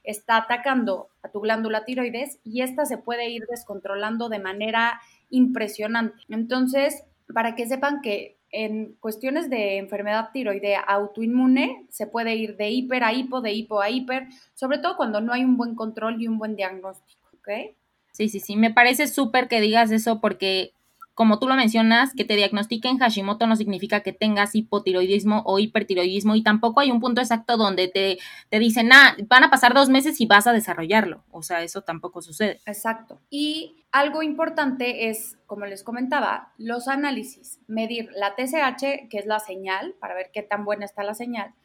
está 0.08 0.38
atacando 0.38 1.10
a 1.22 1.30
tu 1.30 1.42
glándula 1.42 1.86
tiroides 1.86 2.40
y 2.44 2.62
esta 2.62 2.86
se 2.86 2.98
puede 2.98 3.30
ir 3.30 3.44
descontrolando 3.50 4.30
de 4.30 4.40
manera 4.40 5.02
impresionante. 5.30 6.24
Entonces, 6.30 7.04
para 7.34 7.56
que 7.56 7.68
sepan 7.68 8.02
que 8.02 8.38
en 8.50 8.94
cuestiones 9.02 9.50
de 9.50 9.78
enfermedad 9.78 10.30
tiroidea 10.32 10.80
autoinmune 10.80 11.86
se 11.90 12.08
puede 12.08 12.36
ir 12.36 12.56
de 12.56 12.70
hiper 12.70 13.04
a 13.04 13.12
hipo, 13.12 13.42
de 13.42 13.52
hipo 13.52 13.82
a 13.82 13.90
hiper, 13.90 14.28
sobre 14.54 14.78
todo 14.78 14.96
cuando 14.96 15.20
no 15.20 15.34
hay 15.34 15.44
un 15.44 15.58
buen 15.58 15.76
control 15.76 16.22
y 16.22 16.28
un 16.28 16.38
buen 16.38 16.56
diagnóstico, 16.56 17.28
¿ok? 17.34 17.76
Sí, 18.14 18.30
sí, 18.30 18.40
sí, 18.40 18.56
me 18.56 18.74
parece 18.74 19.08
súper 19.08 19.50
que 19.50 19.60
digas 19.60 19.92
eso 19.92 20.22
porque 20.22 20.72
como 21.18 21.40
tú 21.40 21.48
lo 21.48 21.56
mencionas, 21.56 22.14
que 22.14 22.26
te 22.26 22.36
diagnostiquen 22.36 23.00
Hashimoto 23.00 23.48
no 23.48 23.56
significa 23.56 24.02
que 24.02 24.14
tengas 24.14 24.54
hipotiroidismo 24.54 25.42
o 25.48 25.58
hipertiroidismo 25.58 26.36
y 26.36 26.44
tampoco 26.44 26.80
hay 26.80 26.92
un 26.92 27.00
punto 27.00 27.22
exacto 27.22 27.58
donde 27.58 27.88
te, 27.88 28.20
te 28.50 28.60
dicen, 28.60 28.92
ah, 28.94 29.18
van 29.28 29.44
a 29.44 29.50
pasar 29.50 29.74
dos 29.74 29.90
meses 29.90 30.22
y 30.22 30.28
vas 30.28 30.46
a 30.46 30.54
desarrollarlo. 30.54 31.24
O 31.32 31.42
sea, 31.42 31.64
eso 31.64 31.82
tampoco 31.82 32.22
sucede. 32.22 32.62
Exacto. 32.68 33.20
Y 33.32 33.84
algo 33.92 34.22
importante 34.22 35.10
es, 35.10 35.40
como 35.48 35.66
les 35.66 35.82
comentaba, 35.82 36.54
los 36.60 36.88
análisis. 36.88 37.62
Medir 37.66 38.12
la 38.14 38.36
TSH, 38.36 39.10
que 39.10 39.18
es 39.18 39.26
la 39.26 39.40
señal, 39.40 39.96
para 40.00 40.14
ver 40.14 40.30
qué 40.32 40.44
tan 40.44 40.66
buena 40.66 40.86
está 40.86 41.04
la 41.04 41.16
señal, 41.16 41.56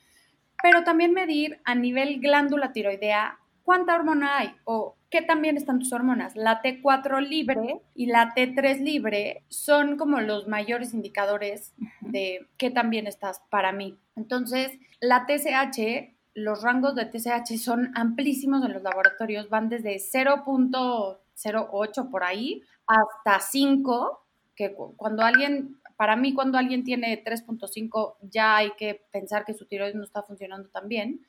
pero 0.63 0.83
también 0.83 1.13
medir 1.13 1.61
a 1.65 1.75
nivel 1.75 2.21
glándula 2.21 2.73
tiroidea 2.73 3.39
cuánta 3.65 3.97
hormona 3.97 4.39
hay 4.39 4.55
o 4.65 4.97
qué 5.13 5.23
también 5.23 5.57
están 5.59 5.79
tus 5.79 5.93
hormonas. 5.93 6.35
La 6.35 6.61
T4 6.63 7.21
libre 7.21 7.83
y 7.95 8.07
la 8.07 8.35
T3 8.35 8.81
libre 8.81 9.45
son 9.51 9.99
como 9.99 10.21
los 10.21 10.49
mayores 10.49 10.95
indicadores 10.95 11.75
de 12.01 12.49
qué 12.57 12.71
también 12.71 13.07
estás 13.07 13.43
para 13.51 13.73
mí. 13.73 13.99
Entonces, 14.17 14.73
la 15.01 15.27
TSH, 15.27 16.15
los 16.33 16.63
rangos 16.63 16.95
de 16.95 17.05
TSH 17.05 17.59
son 17.59 17.93
amplísimos 17.95 18.65
en 18.65 18.73
los 18.73 18.83
laboratorios, 18.83 19.51
van 19.51 19.69
desde 19.69 19.97
0.08 19.97 22.11
por 22.11 22.25
ahí 22.25 22.63
hasta 22.87 23.39
5, 23.39 24.25
que 24.57 24.73
cuando 24.73 25.25
alguien 25.25 25.77
para 25.97 26.17
mí, 26.17 26.33
cuando 26.33 26.57
alguien 26.57 26.85
tiene 26.85 27.23
3.5, 27.23 28.17
ya 28.23 28.57
hay 28.57 28.71
que 28.79 29.05
pensar 29.13 29.45
que 29.45 29.53
su 29.53 29.67
tiroides 29.67 29.95
no 29.95 30.05
está 30.05 30.23
funcionando 30.23 30.71
tan 30.71 30.89
bien. 30.89 31.21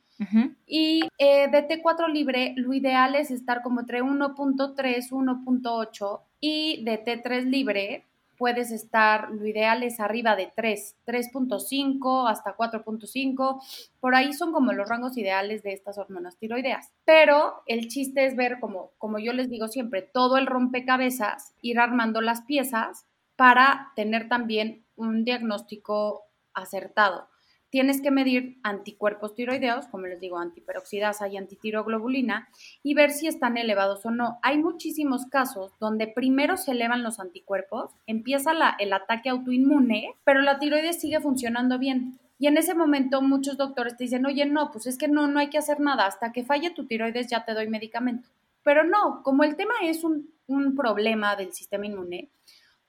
Y 0.66 1.08
eh, 1.18 1.48
de 1.48 1.68
T4 1.68 2.08
libre, 2.08 2.54
lo 2.56 2.72
ideal 2.72 3.14
es 3.16 3.30
estar 3.30 3.62
como 3.62 3.80
entre 3.80 4.02
1.3, 4.02 5.10
1.8 5.10 6.20
y 6.40 6.84
de 6.84 7.04
T3 7.04 7.44
libre 7.44 8.04
puedes 8.36 8.70
estar, 8.70 9.30
lo 9.30 9.46
ideal 9.46 9.82
es 9.82 10.00
arriba 10.00 10.36
de 10.36 10.52
3, 10.54 10.96
3.5 11.06 12.30
hasta 12.30 12.56
4.5, 12.56 13.62
por 14.00 14.14
ahí 14.14 14.32
son 14.32 14.52
como 14.52 14.72
los 14.72 14.88
rangos 14.88 15.16
ideales 15.16 15.62
de 15.62 15.72
estas 15.72 15.98
hormonas 15.98 16.36
tiroideas. 16.36 16.92
Pero 17.04 17.62
el 17.66 17.88
chiste 17.88 18.26
es 18.26 18.36
ver 18.36 18.60
como, 18.60 18.90
como 18.98 19.18
yo 19.18 19.32
les 19.32 19.50
digo 19.50 19.68
siempre, 19.68 20.02
todo 20.02 20.36
el 20.36 20.46
rompecabezas, 20.46 21.54
ir 21.62 21.78
armando 21.78 22.20
las 22.20 22.42
piezas 22.42 23.06
para 23.36 23.92
tener 23.96 24.28
también 24.28 24.84
un 24.96 25.24
diagnóstico 25.24 26.24
acertado 26.52 27.28
tienes 27.74 28.00
que 28.00 28.12
medir 28.12 28.60
anticuerpos 28.62 29.34
tiroideos, 29.34 29.88
como 29.88 30.06
les 30.06 30.20
digo, 30.20 30.38
antiperoxidasa 30.38 31.26
y 31.26 31.36
antitiroglobulina, 31.36 32.48
y 32.84 32.94
ver 32.94 33.10
si 33.10 33.26
están 33.26 33.56
elevados 33.56 34.06
o 34.06 34.12
no. 34.12 34.38
Hay 34.42 34.58
muchísimos 34.58 35.26
casos 35.26 35.72
donde 35.80 36.06
primero 36.06 36.56
se 36.56 36.70
elevan 36.70 37.02
los 37.02 37.18
anticuerpos, 37.18 37.90
empieza 38.06 38.52
el 38.78 38.92
ataque 38.92 39.28
autoinmune, 39.28 40.14
pero 40.22 40.40
la 40.40 40.60
tiroides 40.60 41.00
sigue 41.00 41.18
funcionando 41.18 41.80
bien. 41.80 42.20
Y 42.38 42.46
en 42.46 42.58
ese 42.58 42.76
momento 42.76 43.20
muchos 43.22 43.56
doctores 43.56 43.96
te 43.96 44.04
dicen, 44.04 44.24
oye, 44.24 44.46
no, 44.46 44.70
pues 44.70 44.86
es 44.86 44.96
que 44.96 45.08
no, 45.08 45.26
no 45.26 45.40
hay 45.40 45.50
que 45.50 45.58
hacer 45.58 45.80
nada, 45.80 46.06
hasta 46.06 46.30
que 46.30 46.44
falle 46.44 46.70
tu 46.70 46.86
tiroides 46.86 47.26
ya 47.26 47.44
te 47.44 47.54
doy 47.54 47.66
medicamento. 47.66 48.28
Pero 48.62 48.84
no, 48.84 49.20
como 49.24 49.42
el 49.42 49.56
tema 49.56 49.74
es 49.82 50.04
un, 50.04 50.30
un 50.46 50.76
problema 50.76 51.34
del 51.34 51.52
sistema 51.52 51.86
inmune, 51.86 52.28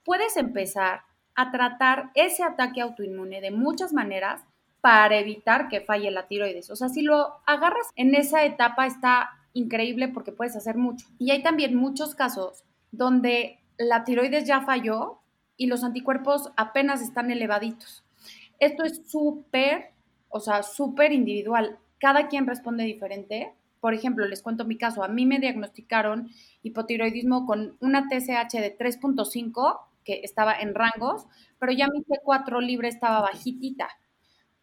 puedes 0.04 0.36
empezar 0.36 1.00
a 1.34 1.50
tratar 1.50 2.12
ese 2.14 2.44
ataque 2.44 2.82
autoinmune 2.82 3.40
de 3.40 3.50
muchas 3.50 3.92
maneras 3.92 4.44
para 4.86 5.18
evitar 5.18 5.66
que 5.66 5.80
falle 5.80 6.12
la 6.12 6.28
tiroides. 6.28 6.70
O 6.70 6.76
sea, 6.76 6.88
si 6.88 7.02
lo 7.02 7.40
agarras 7.44 7.88
en 7.96 8.14
esa 8.14 8.44
etapa 8.44 8.86
está 8.86 9.30
increíble 9.52 10.06
porque 10.06 10.30
puedes 10.30 10.54
hacer 10.54 10.76
mucho. 10.76 11.08
Y 11.18 11.32
hay 11.32 11.42
también 11.42 11.74
muchos 11.74 12.14
casos 12.14 12.62
donde 12.92 13.58
la 13.78 14.04
tiroides 14.04 14.46
ya 14.46 14.60
falló 14.60 15.18
y 15.56 15.66
los 15.66 15.82
anticuerpos 15.82 16.52
apenas 16.56 17.02
están 17.02 17.32
elevaditos. 17.32 18.04
Esto 18.60 18.84
es 18.84 19.02
súper, 19.10 19.90
o 20.28 20.38
sea, 20.38 20.62
súper 20.62 21.10
individual. 21.10 21.80
Cada 21.98 22.28
quien 22.28 22.46
responde 22.46 22.84
diferente. 22.84 23.54
Por 23.80 23.92
ejemplo, 23.92 24.24
les 24.24 24.40
cuento 24.40 24.64
mi 24.64 24.78
caso. 24.78 25.02
A 25.02 25.08
mí 25.08 25.26
me 25.26 25.40
diagnosticaron 25.40 26.30
hipotiroidismo 26.62 27.44
con 27.44 27.76
una 27.80 28.06
TSH 28.08 28.52
de 28.52 28.78
3.5, 28.78 29.80
que 30.04 30.20
estaba 30.22 30.54
en 30.54 30.76
rangos, 30.76 31.26
pero 31.58 31.72
ya 31.72 31.88
mi 31.88 32.04
T4 32.04 32.62
libre 32.62 32.86
estaba 32.86 33.20
bajitita. 33.22 33.88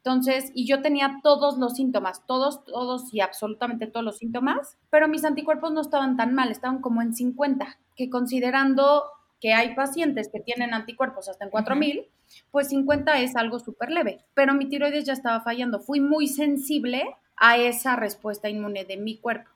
Entonces, 0.05 0.51
y 0.53 0.67
yo 0.67 0.81
tenía 0.81 1.21
todos 1.23 1.57
los 1.57 1.75
síntomas, 1.75 2.25
todos, 2.27 2.65
todos 2.65 3.13
y 3.13 3.21
absolutamente 3.21 3.87
todos 3.87 4.03
los 4.03 4.17
síntomas, 4.17 4.77
pero 4.89 5.07
mis 5.07 5.23
anticuerpos 5.23 5.71
no 5.71 5.79
estaban 5.79 6.17
tan 6.17 6.33
mal, 6.33 6.51
estaban 6.51 6.81
como 6.81 7.01
en 7.01 7.13
50, 7.13 7.79
que 7.95 8.09
considerando 8.09 9.03
que 9.39 9.53
hay 9.53 9.73
pacientes 9.75 10.27
que 10.27 10.41
tienen 10.41 10.73
anticuerpos 10.73 11.29
hasta 11.29 11.45
en 11.45 11.51
4000, 11.51 12.05
pues 12.51 12.67
50 12.67 13.21
es 13.21 13.37
algo 13.37 13.59
súper 13.59 13.91
leve, 13.91 14.25
pero 14.33 14.53
mi 14.53 14.67
tiroides 14.67 15.05
ya 15.05 15.13
estaba 15.13 15.39
fallando, 15.39 15.79
fui 15.79 16.01
muy 16.01 16.27
sensible 16.27 17.05
a 17.37 17.57
esa 17.57 17.95
respuesta 17.95 18.49
inmune 18.49 18.83
de 18.83 18.97
mi 18.97 19.17
cuerpo. 19.17 19.49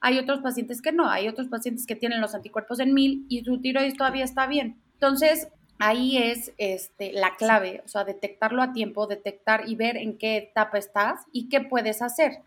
Hay 0.00 0.18
otros 0.18 0.38
pacientes 0.40 0.80
que 0.80 0.92
no, 0.92 1.10
hay 1.10 1.26
otros 1.26 1.48
pacientes 1.48 1.86
que 1.86 1.96
tienen 1.96 2.20
los 2.20 2.36
anticuerpos 2.36 2.78
en 2.78 2.94
1000 2.94 3.26
y 3.28 3.42
su 3.42 3.60
tiroides 3.60 3.96
todavía 3.96 4.24
está 4.24 4.46
bien. 4.46 4.80
Entonces, 4.94 5.48
ahí 5.78 6.18
es 6.18 6.52
este, 6.58 7.12
la 7.12 7.36
clave, 7.36 7.82
o 7.84 7.88
sea, 7.88 8.04
detectarlo 8.04 8.62
a 8.62 8.72
tiempo, 8.72 9.06
detectar 9.06 9.68
y 9.68 9.74
ver 9.74 9.96
en 9.96 10.18
qué 10.18 10.36
etapa 10.36 10.78
estás 10.78 11.24
y 11.32 11.48
qué 11.48 11.60
puedes 11.60 12.02
hacer. 12.02 12.42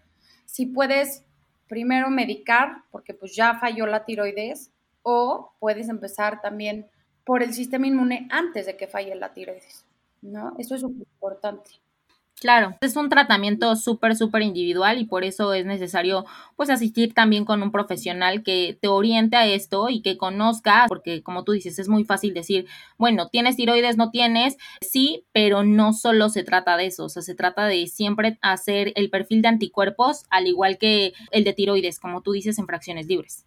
Si 0.46 0.66
puedes 0.66 1.24
primero 1.68 2.10
medicar, 2.10 2.84
porque 2.92 3.14
pues 3.14 3.36
ya 3.36 3.58
falló 3.60 3.86
la 3.86 4.06
tiroides, 4.06 4.72
o 5.04 5.54
puedes 5.60 5.90
empezar 5.90 6.42
también 6.42 6.88
por 7.24 7.42
el 7.44 7.54
sistema 7.54 7.88
inmune 7.88 8.28
antes 8.30 8.66
de 8.66 8.76
que 8.76 8.88
falle 8.88 9.16
la 9.16 9.34
tiroides, 9.34 9.86
¿no? 10.22 10.54
Eso 10.58 10.76
es 10.76 10.84
importante. 10.84 11.72
Claro, 12.42 12.76
es 12.82 12.96
un 12.96 13.08
tratamiento 13.08 13.76
súper, 13.76 14.16
súper 14.16 14.42
individual 14.42 15.00
y 15.00 15.06
por 15.06 15.24
eso 15.24 15.54
es 15.54 15.64
necesario 15.68 16.26
pues 16.56 16.72
asistir 16.72 17.14
también 17.14 17.46
con 17.46 17.62
un 17.62 17.72
profesional 17.72 18.42
que 18.42 18.80
te 18.82 18.88
oriente 18.88 19.36
a 19.38 19.46
esto 19.46 19.90
y 19.90 20.02
que 20.02 20.18
conozca, 20.18 20.86
porque 20.88 21.22
como 21.22 21.44
tú 21.44 21.52
dices, 21.52 21.78
es 21.78 21.88
muy 21.88 22.04
fácil 22.04 22.34
decir, 22.34 22.66
bueno, 22.98 23.30
tienes 23.30 23.58
tiroides, 23.58 23.96
no 23.96 24.10
tienes, 24.10 24.58
sí, 24.82 25.24
pero 25.32 25.64
no 25.64 25.94
solo 25.94 26.30
se 26.30 26.44
trata 26.44 26.78
de 26.78 26.88
eso, 26.88 27.06
o 27.06 27.10
sea, 27.10 27.22
se 27.22 27.36
trata 27.36 27.68
de 27.68 27.86
siempre 27.86 28.40
hacer 28.42 28.92
el 28.96 29.12
perfil 29.12 29.44
de 29.44 29.50
anticuerpos 29.50 30.24
al 30.32 30.48
igual 30.48 30.80
que 30.80 31.14
el 31.30 31.44
de 31.44 31.54
tiroides, 31.54 32.00
como 32.00 32.22
tú 32.22 32.32
dices, 32.32 32.58
en 32.58 32.66
fracciones 32.66 33.06
libres. 33.06 33.46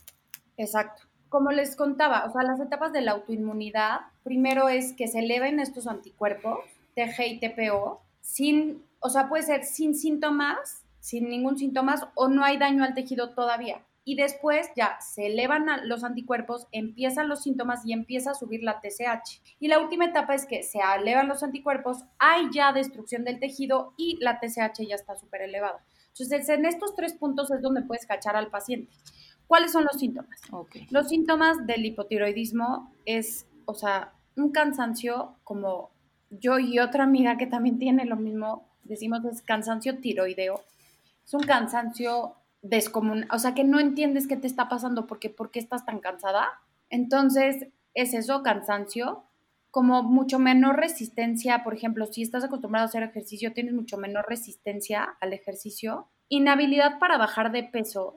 Exacto. 0.56 1.02
Como 1.30 1.50
les 1.50 1.74
contaba, 1.74 2.26
o 2.26 2.32
sea, 2.32 2.44
las 2.44 2.60
etapas 2.60 2.92
de 2.92 3.00
la 3.00 3.10
autoinmunidad, 3.10 4.02
primero 4.22 4.68
es 4.68 4.92
que 4.92 5.08
se 5.08 5.18
eleven 5.18 5.58
estos 5.58 5.88
anticuerpos, 5.88 6.60
TG 6.94 7.26
y 7.26 7.40
TPO, 7.40 8.03
sin, 8.24 8.82
o 9.00 9.10
sea, 9.10 9.28
puede 9.28 9.42
ser 9.42 9.64
sin 9.64 9.94
síntomas, 9.94 10.82
sin 10.98 11.28
ningún 11.28 11.58
síntomas 11.58 12.08
o 12.14 12.28
no 12.28 12.42
hay 12.42 12.56
daño 12.56 12.82
al 12.82 12.94
tejido 12.94 13.34
todavía. 13.34 13.84
Y 14.02 14.16
después 14.16 14.70
ya 14.74 14.98
se 15.00 15.26
elevan 15.26 15.66
los 15.84 16.04
anticuerpos, 16.04 16.66
empiezan 16.72 17.28
los 17.28 17.42
síntomas 17.42 17.84
y 17.86 17.92
empieza 17.92 18.30
a 18.30 18.34
subir 18.34 18.62
la 18.62 18.80
TSH. 18.80 19.42
Y 19.60 19.68
la 19.68 19.78
última 19.78 20.06
etapa 20.06 20.34
es 20.34 20.46
que 20.46 20.62
se 20.62 20.78
elevan 20.98 21.28
los 21.28 21.42
anticuerpos, 21.42 22.04
hay 22.18 22.48
ya 22.50 22.72
destrucción 22.72 23.24
del 23.24 23.40
tejido 23.40 23.92
y 23.98 24.16
la 24.20 24.40
TSH 24.40 24.86
ya 24.88 24.94
está 24.94 25.16
súper 25.16 25.42
elevada. 25.42 25.84
Entonces, 26.08 26.48
en 26.48 26.64
estos 26.64 26.94
tres 26.96 27.12
puntos 27.12 27.50
es 27.50 27.60
donde 27.60 27.82
puedes 27.82 28.06
cachar 28.06 28.36
al 28.36 28.48
paciente. 28.48 28.90
¿Cuáles 29.46 29.72
son 29.72 29.84
los 29.84 29.98
síntomas? 29.98 30.40
Los 30.90 31.08
síntomas 31.08 31.66
del 31.66 31.84
hipotiroidismo 31.84 32.90
es, 33.04 33.46
o 33.66 33.74
sea, 33.74 34.14
un 34.36 34.50
cansancio 34.50 35.36
como 35.44 35.93
yo 36.40 36.58
y 36.58 36.78
otra 36.78 37.04
amiga 37.04 37.36
que 37.36 37.46
también 37.46 37.78
tiene 37.78 38.04
lo 38.04 38.16
mismo, 38.16 38.68
decimos 38.82 39.24
es 39.24 39.42
cansancio 39.42 40.00
tiroideo. 40.00 40.60
Es 41.24 41.34
un 41.34 41.42
cansancio 41.42 42.36
descomunal, 42.62 43.28
o 43.30 43.38
sea 43.38 43.54
que 43.54 43.64
no 43.64 43.80
entiendes 43.80 44.26
qué 44.26 44.36
te 44.36 44.46
está 44.46 44.68
pasando 44.68 45.06
porque 45.06 45.30
por 45.30 45.50
qué 45.50 45.58
estás 45.58 45.84
tan 45.84 46.00
cansada. 46.00 46.48
Entonces, 46.90 47.68
es 47.94 48.14
eso, 48.14 48.42
cansancio, 48.42 49.24
como 49.70 50.02
mucho 50.02 50.38
menor 50.38 50.76
resistencia, 50.76 51.64
por 51.64 51.74
ejemplo, 51.74 52.06
si 52.06 52.22
estás 52.22 52.44
acostumbrado 52.44 52.84
a 52.84 52.88
hacer 52.88 53.02
ejercicio, 53.02 53.52
tienes 53.52 53.74
mucho 53.74 53.96
menor 53.96 54.26
resistencia 54.28 55.16
al 55.20 55.32
ejercicio, 55.32 56.08
inhabilidad 56.28 56.98
para 56.98 57.18
bajar 57.18 57.52
de 57.52 57.64
peso, 57.64 58.14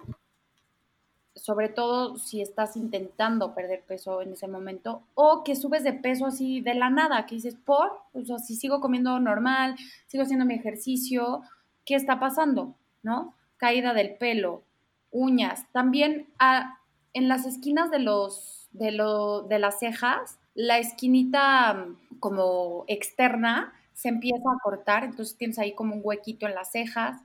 sobre 1.37 1.69
todo 1.69 2.17
si 2.17 2.41
estás 2.41 2.75
intentando 2.75 3.53
perder 3.53 3.81
peso 3.83 4.21
en 4.21 4.33
ese 4.33 4.47
momento, 4.47 5.03
o 5.15 5.43
que 5.43 5.55
subes 5.55 5.83
de 5.83 5.93
peso 5.93 6.25
así 6.25 6.61
de 6.61 6.73
la 6.73 6.89
nada, 6.89 7.25
que 7.25 7.35
dices, 7.35 7.55
por, 7.55 7.99
o 8.13 8.25
sea, 8.25 8.39
si 8.39 8.55
sigo 8.55 8.81
comiendo 8.81 9.19
normal, 9.19 9.75
sigo 10.07 10.23
haciendo 10.23 10.45
mi 10.45 10.55
ejercicio, 10.55 11.41
¿qué 11.85 11.95
está 11.95 12.19
pasando? 12.19 12.75
¿No? 13.03 13.33
Caída 13.57 13.93
del 13.93 14.15
pelo, 14.15 14.63
uñas, 15.11 15.65
también 15.71 16.27
ah, 16.39 16.79
en 17.13 17.27
las 17.27 17.45
esquinas 17.45 17.89
de 17.89 17.99
los, 17.99 18.67
de, 18.71 18.91
lo, 18.91 19.43
de 19.43 19.59
las 19.59 19.79
cejas, 19.79 20.37
la 20.53 20.79
esquinita 20.79 21.73
mm, 21.73 22.19
como 22.19 22.83
externa 22.87 23.73
se 23.93 24.09
empieza 24.09 24.49
a 24.51 24.59
cortar, 24.63 25.03
entonces 25.03 25.35
tienes 25.37 25.57
ahí 25.57 25.73
como 25.73 25.95
un 25.95 26.01
huequito 26.03 26.45
en 26.45 26.53
las 26.53 26.71
cejas. 26.71 27.19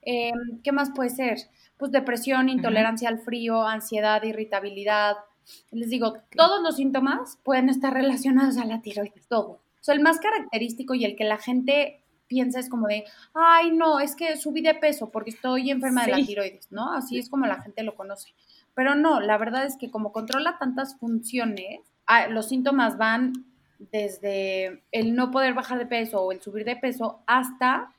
Em, 0.00 0.62
¿Qué 0.62 0.72
más 0.72 0.90
puede 0.94 1.10
ser? 1.10 1.38
Pues 1.76 1.92
depresión, 1.92 2.48
intolerancia 2.48 3.08
al 3.08 3.18
frío, 3.18 3.62
ansiedad, 3.62 4.22
irritabilidad. 4.22 5.16
Les 5.70 5.90
digo, 5.90 6.14
todos 6.36 6.62
los 6.62 6.76
síntomas 6.76 7.38
pueden 7.42 7.68
estar 7.68 7.92
relacionados 7.92 8.56
a 8.56 8.64
la 8.64 8.80
tiroides, 8.80 9.26
todo. 9.28 9.48
O 9.48 9.84
sea, 9.86 9.94
el 9.94 10.00
más 10.00 10.18
característico 10.18 10.94
y 10.94 11.04
el 11.04 11.16
que 11.16 11.24
la 11.24 11.38
gente 11.38 12.00
piensa 12.26 12.58
es 12.58 12.68
como 12.68 12.88
de, 12.88 13.04
ay, 13.34 13.70
no, 13.70 14.00
es 14.00 14.16
que 14.16 14.36
subí 14.36 14.60
de 14.60 14.74
peso 14.74 15.10
porque 15.10 15.30
estoy 15.30 15.70
enferma 15.70 16.04
de 16.04 16.12
la 16.12 16.26
tiroides, 16.26 16.72
¿no? 16.72 16.92
Así 16.92 17.18
es 17.18 17.28
como 17.28 17.46
la 17.46 17.62
gente 17.62 17.82
lo 17.82 17.94
conoce. 17.94 18.34
Pero 18.74 18.94
no, 18.94 19.20
la 19.20 19.38
verdad 19.38 19.64
es 19.64 19.76
que 19.76 19.90
como 19.90 20.12
controla 20.12 20.58
tantas 20.58 20.98
funciones, 20.98 21.80
Ah, 22.06 22.28
los 22.28 22.48
síntomas 22.48 22.96
van 22.96 23.32
desde 23.78 24.82
el 24.92 25.14
no 25.16 25.30
poder 25.32 25.54
bajar 25.54 25.78
de 25.78 25.86
peso 25.86 26.22
o 26.22 26.32
el 26.32 26.40
subir 26.40 26.64
de 26.64 26.76
peso 26.76 27.20
hasta 27.26 27.92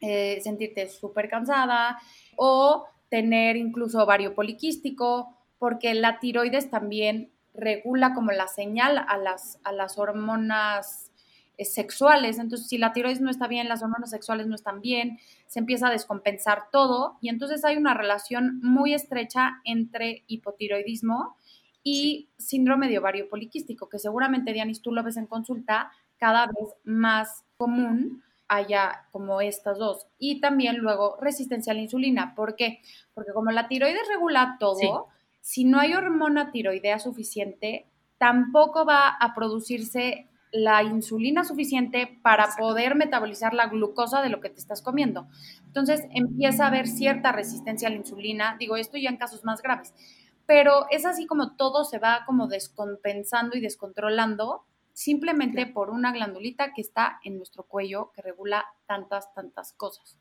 eh, 0.00 0.40
sentirte 0.42 0.88
súper 0.88 1.28
cansada 1.28 1.98
o 2.36 2.86
tener 3.14 3.56
incluso 3.56 4.02
ovario 4.02 4.34
poliquístico, 4.34 5.38
porque 5.60 5.94
la 5.94 6.18
tiroides 6.18 6.68
también 6.68 7.30
regula 7.54 8.12
como 8.12 8.32
la 8.32 8.48
señal 8.48 8.98
a 9.06 9.16
las, 9.18 9.60
a 9.62 9.70
las 9.70 9.98
hormonas 9.98 11.12
eh, 11.56 11.64
sexuales. 11.64 12.40
Entonces, 12.40 12.66
si 12.66 12.76
la 12.76 12.92
tiroides 12.92 13.20
no 13.20 13.30
está 13.30 13.46
bien, 13.46 13.68
las 13.68 13.84
hormonas 13.84 14.10
sexuales 14.10 14.48
no 14.48 14.56
están 14.56 14.80
bien, 14.80 15.20
se 15.46 15.60
empieza 15.60 15.86
a 15.86 15.92
descompensar 15.92 16.64
todo 16.72 17.16
y 17.20 17.28
entonces 17.28 17.64
hay 17.64 17.76
una 17.76 17.94
relación 17.94 18.58
muy 18.64 18.94
estrecha 18.94 19.60
entre 19.62 20.24
hipotiroidismo 20.26 21.36
y 21.84 22.30
síndrome 22.36 22.88
de 22.88 22.98
ovario 22.98 23.28
poliquístico, 23.28 23.88
que 23.88 24.00
seguramente, 24.00 24.52
Dianis, 24.52 24.82
tú 24.82 24.90
lo 24.90 25.04
ves 25.04 25.18
en 25.18 25.28
consulta 25.28 25.92
cada 26.18 26.46
vez 26.46 26.74
más 26.82 27.44
común 27.56 28.24
haya 28.48 29.06
como 29.10 29.40
estas 29.40 29.78
dos. 29.78 30.06
Y 30.18 30.40
también 30.40 30.78
luego 30.78 31.16
resistencia 31.20 31.72
a 31.72 31.74
la 31.74 31.82
insulina. 31.82 32.34
¿Por 32.34 32.56
qué? 32.56 32.80
Porque 33.14 33.32
como 33.32 33.50
la 33.50 33.68
tiroides 33.68 34.08
regula 34.08 34.56
todo, 34.58 35.08
si 35.40 35.64
no 35.64 35.78
hay 35.78 35.94
hormona 35.94 36.52
tiroidea 36.52 36.98
suficiente, 36.98 37.86
tampoco 38.18 38.86
va 38.86 39.08
a 39.08 39.34
producirse 39.34 40.28
la 40.54 40.84
insulina 40.84 41.42
suficiente 41.42 42.20
para 42.22 42.48
poder 42.56 42.94
metabolizar 42.94 43.54
la 43.54 43.66
glucosa 43.66 44.22
de 44.22 44.28
lo 44.28 44.40
que 44.40 44.50
te 44.50 44.60
estás 44.60 44.82
comiendo. 44.82 45.26
Entonces 45.66 46.02
empieza 46.10 46.64
a 46.64 46.68
haber 46.68 46.86
cierta 46.86 47.32
resistencia 47.32 47.88
a 47.88 47.90
la 47.90 47.96
insulina, 47.96 48.56
digo 48.58 48.76
esto 48.76 48.96
ya 48.96 49.10
en 49.10 49.16
casos 49.16 49.44
más 49.44 49.62
graves, 49.62 49.92
pero 50.46 50.86
es 50.90 51.06
así 51.06 51.26
como 51.26 51.56
todo 51.56 51.84
se 51.84 51.98
va 51.98 52.22
como 52.24 52.46
descompensando 52.46 53.56
y 53.56 53.60
descontrolando 53.60 54.64
simplemente 54.94 55.66
por 55.66 55.90
una 55.90 56.12
glandulita 56.12 56.72
que 56.72 56.80
está 56.80 57.20
en 57.24 57.36
nuestro 57.36 57.64
cuello 57.64 58.12
que 58.14 58.22
regula 58.22 58.64
tantas, 58.86 59.34
tantas 59.34 59.74
cosas. 59.74 60.18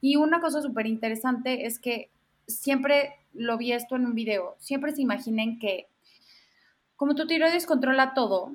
Y 0.00 0.16
una 0.16 0.40
cosa 0.40 0.62
súper 0.62 0.86
interesante 0.86 1.66
es 1.66 1.78
que 1.78 2.10
siempre 2.46 3.16
lo 3.34 3.58
vi 3.58 3.72
esto 3.72 3.96
en 3.96 4.06
un 4.06 4.14
video, 4.14 4.56
siempre 4.58 4.92
se 4.92 5.02
imaginen 5.02 5.58
que 5.58 5.88
como 6.96 7.14
tu 7.14 7.26
tiroides 7.26 7.66
controla 7.66 8.14
todo 8.14 8.52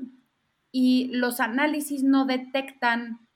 y 0.71 1.09
los 1.13 1.39
análisis 1.39 2.03
no 2.03 2.25
detectan 2.25 3.27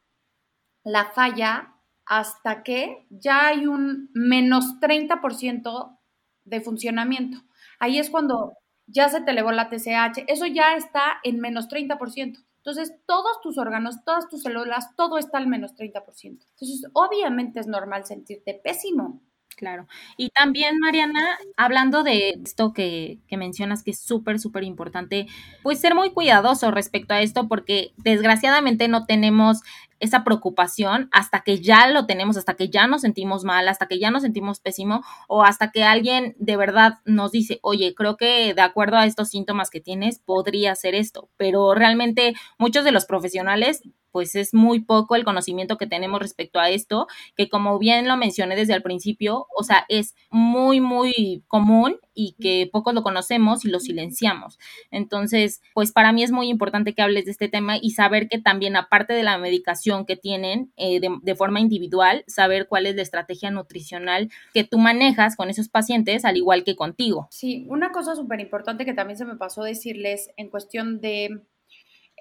la 0.84 1.12
falla 1.12 1.76
hasta 2.06 2.64
que 2.64 3.06
ya 3.10 3.48
hay 3.48 3.68
un 3.68 4.10
menos 4.14 4.80
30% 4.80 5.98
de 6.46 6.62
funcionamiento. 6.62 7.40
Ahí 7.80 8.00
es 8.00 8.10
cuando 8.10 8.54
ya 8.92 9.10
se 9.10 9.22
te 9.22 9.32
elevó 9.32 9.52
la 9.52 9.70
TSH, 9.70 10.26
eso 10.28 10.46
ya 10.46 10.76
está 10.76 11.20
en 11.24 11.40
menos 11.40 11.68
30%. 11.70 12.44
Entonces, 12.58 12.94
todos 13.08 13.42
tus 13.42 13.58
órganos, 13.58 14.04
todas 14.06 14.30
tus 14.30 14.44
células, 14.44 14.96
todo 14.96 15.18
está 15.18 15.40
al 15.40 15.48
menos 15.48 15.76
30%. 15.76 16.04
Entonces, 16.24 16.86
obviamente 16.94 17.60
es 17.60 17.68
normal 17.68 18.06
sentirte 18.06 18.54
pésimo. 18.54 19.20
Claro. 19.58 19.88
Y 20.18 20.30
también, 20.30 20.80
Mariana, 20.80 21.38
hablando 21.58 22.04
de 22.04 22.30
esto 22.44 22.74
que, 22.74 23.20
que 23.28 23.38
mencionas, 23.38 23.84
que 23.84 23.92
es 23.92 24.00
súper, 24.00 24.40
súper 24.40 24.64
importante, 24.64 25.28
pues 25.62 25.80
ser 25.80 25.94
muy 25.94 26.12
cuidadoso 26.12 26.72
respecto 26.72 27.14
a 27.14 27.22
esto, 27.22 27.48
porque 27.48 27.94
desgraciadamente 27.98 28.88
no 28.88 29.06
tenemos 29.06 29.62
esa 30.02 30.24
preocupación 30.24 31.08
hasta 31.12 31.42
que 31.42 31.62
ya 31.62 31.88
lo 31.88 32.06
tenemos, 32.06 32.36
hasta 32.36 32.56
que 32.56 32.70
ya 32.70 32.88
nos 32.88 33.02
sentimos 33.02 33.46
mal, 33.46 33.68
hasta 33.68 33.88
que 33.88 34.00
ya 34.00 34.12
nos 34.12 34.24
sentimos 34.24 34.60
pésimo 34.60 35.04
o 35.28 35.44
hasta 35.44 35.72
que 35.72 35.84
alguien 35.84 36.36
de 36.40 36.58
verdad 36.58 37.00
nos 37.06 37.32
dice, 37.32 37.60
oye, 37.62 37.94
creo 37.96 38.18
que 38.18 38.54
de 38.54 38.62
acuerdo 38.62 38.98
a 38.98 39.06
estos 39.06 39.30
síntomas 39.30 39.70
que 39.70 39.80
tienes, 39.80 40.20
podría 40.20 40.76
ser 40.76 40.96
esto. 40.96 41.30
Pero 41.38 41.74
realmente 41.74 42.34
muchos 42.58 42.84
de 42.84 42.92
los 42.92 43.06
profesionales 43.06 43.82
pues 44.12 44.36
es 44.36 44.54
muy 44.54 44.82
poco 44.82 45.16
el 45.16 45.24
conocimiento 45.24 45.78
que 45.78 45.88
tenemos 45.88 46.20
respecto 46.20 46.60
a 46.60 46.70
esto, 46.70 47.08
que 47.36 47.50
como 47.50 47.80
bien 47.80 48.08
lo 48.08 48.18
mencioné 48.18 48.56
desde 48.56 48.74
el 48.74 48.82
principio, 48.82 49.48
o 49.56 49.64
sea, 49.64 49.86
es 49.90 50.16
muy, 50.30 50.82
muy 50.82 51.44
común 51.48 51.98
y 52.14 52.36
que 52.42 52.70
pocos 52.72 52.94
lo 52.94 53.04
conocemos 53.04 53.66
y 53.66 53.70
lo 53.70 53.80
silenciamos. 53.80 54.60
Entonces, 54.92 55.62
pues 55.74 55.92
para 55.92 56.12
mí 56.12 56.24
es 56.24 56.32
muy 56.32 56.50
importante 56.50 56.94
que 56.94 57.02
hables 57.02 57.26
de 57.26 57.32
este 57.32 57.48
tema 57.48 57.78
y 57.82 57.92
saber 57.92 58.28
que 58.28 58.40
también 58.40 58.76
aparte 58.76 59.14
de 59.14 59.24
la 59.24 59.38
medicación 59.38 60.06
que 60.06 60.16
tienen 60.16 60.72
eh, 60.78 61.00
de, 61.00 61.36
forma 61.36 61.60
individual, 61.60 62.24
saber 62.28 62.68
cuál 62.68 62.86
es 62.86 62.96
la 62.96 63.02
estrategia 63.02 63.52
nutricional 63.52 64.30
que 64.54 64.64
tú 64.64 64.78
manejas 64.78 65.36
con 65.36 65.50
esos 65.50 65.70
pacientes, 65.70 66.26
al 66.26 66.38
igual 66.38 66.64
que 66.64 66.76
contigo. 66.76 67.28
Sí, 67.32 67.66
una 67.70 67.92
cosa 67.92 68.16
súper 68.16 68.40
importante 68.40 68.86
que 68.86 68.94
también 68.94 69.18
se 69.18 69.26
me 69.26 69.36
pasó 69.36 69.64
decirles 69.64 70.30
en 70.38 70.50
cuestión 70.50 71.00
de 71.00 71.42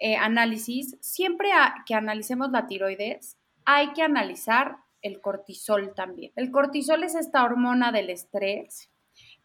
eh, 0.01 0.17
análisis, 0.17 0.97
siempre 1.01 1.51
que 1.87 1.95
analicemos 1.95 2.51
la 2.51 2.67
tiroides, 2.67 3.37
hay 3.65 3.93
que 3.93 4.03
analizar 4.03 4.79
el 5.03 5.21
cortisol 5.21 5.95
también. 5.95 6.33
El 6.37 6.51
cortisol 6.51 7.05
es 7.05 7.15
esta 7.15 7.45
hormona 7.45 7.93
del 7.93 8.11
estrés 8.11 8.91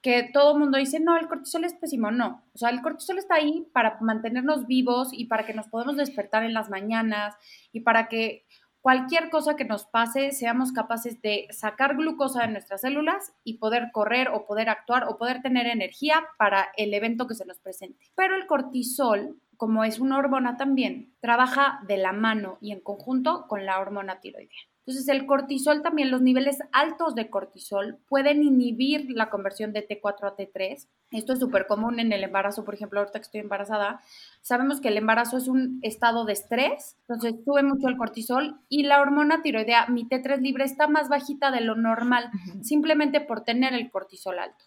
que 0.01 0.29
todo 0.31 0.53
el 0.53 0.59
mundo 0.59 0.77
dice, 0.77 0.99
no, 0.99 1.17
el 1.17 1.27
cortisol 1.27 1.63
es 1.63 1.73
pésimo, 1.73 2.11
no. 2.11 2.43
O 2.53 2.57
sea, 2.59 2.69
el 2.69 2.83
cortisol 2.83 3.17
está 3.17 3.35
ahí 3.35 3.65
para 3.73 3.97
mantenernos 4.01 4.67
vivos 4.67 5.09
y 5.11 5.25
para 5.25 5.47
que 5.47 5.53
nos 5.55 5.67
podamos 5.67 5.97
despertar 5.97 6.43
en 6.43 6.53
las 6.53 6.69
mañanas 6.69 7.33
y 7.71 7.79
para 7.79 8.07
que 8.07 8.45
cualquier 8.81 9.31
cosa 9.31 9.55
que 9.55 9.65
nos 9.65 9.85
pase 9.85 10.31
seamos 10.31 10.71
capaces 10.71 11.19
de 11.23 11.47
sacar 11.49 11.95
glucosa 11.95 12.43
de 12.43 12.49
nuestras 12.49 12.81
células 12.81 13.33
y 13.43 13.57
poder 13.57 13.89
correr 13.91 14.29
o 14.29 14.45
poder 14.45 14.69
actuar 14.69 15.05
o 15.09 15.17
poder 15.17 15.41
tener 15.41 15.65
energía 15.65 16.23
para 16.37 16.67
el 16.77 16.93
evento 16.93 17.25
que 17.25 17.33
se 17.33 17.47
nos 17.47 17.57
presente. 17.57 18.05
Pero 18.15 18.35
el 18.35 18.45
cortisol, 18.45 19.39
como 19.57 19.83
es 19.83 19.99
una 19.99 20.17
hormona 20.17 20.57
también, 20.57 21.13
trabaja 21.19 21.79
de 21.87 21.97
la 21.97 22.11
mano 22.11 22.57
y 22.61 22.71
en 22.71 22.79
conjunto 22.79 23.45
con 23.47 23.65
la 23.65 23.79
hormona 23.79 24.19
tiroidea. 24.19 24.59
Entonces, 24.87 25.07
el 25.07 25.25
cortisol 25.25 25.81
también, 25.81 26.11
los 26.11 26.21
niveles 26.21 26.59
altos 26.71 27.15
de 27.15 27.31
cortisol 27.31 27.97
pueden 28.07 28.43
inhibir 28.43 29.07
la 29.09 29.31
conversión 29.31 29.73
de 29.73 29.87
T4 29.87 30.27
a 30.27 30.35
T3. 30.35 30.87
Esto 31.09 31.33
es 31.33 31.39
súper 31.39 31.65
común 31.65 31.99
en 31.99 32.13
el 32.13 32.23
embarazo, 32.23 32.63
por 32.63 32.75
ejemplo, 32.75 32.99
ahorita 32.99 33.17
que 33.17 33.23
estoy 33.23 33.41
embarazada, 33.41 34.01
sabemos 34.41 34.81
que 34.81 34.89
el 34.89 34.97
embarazo 34.97 35.37
es 35.37 35.47
un 35.47 35.79
estado 35.81 36.25
de 36.25 36.33
estrés, 36.33 36.97
entonces 37.07 37.33
sube 37.43 37.63
mucho 37.63 37.87
el 37.87 37.97
cortisol 37.97 38.59
y 38.69 38.83
la 38.83 39.01
hormona 39.01 39.41
tiroidea, 39.41 39.87
mi 39.87 40.07
T3 40.07 40.39
libre, 40.41 40.65
está 40.65 40.87
más 40.87 41.09
bajita 41.09 41.49
de 41.49 41.61
lo 41.61 41.75
normal, 41.75 42.29
simplemente 42.61 43.21
por 43.21 43.43
tener 43.43 43.73
el 43.73 43.89
cortisol 43.89 44.37
alto. 44.37 44.65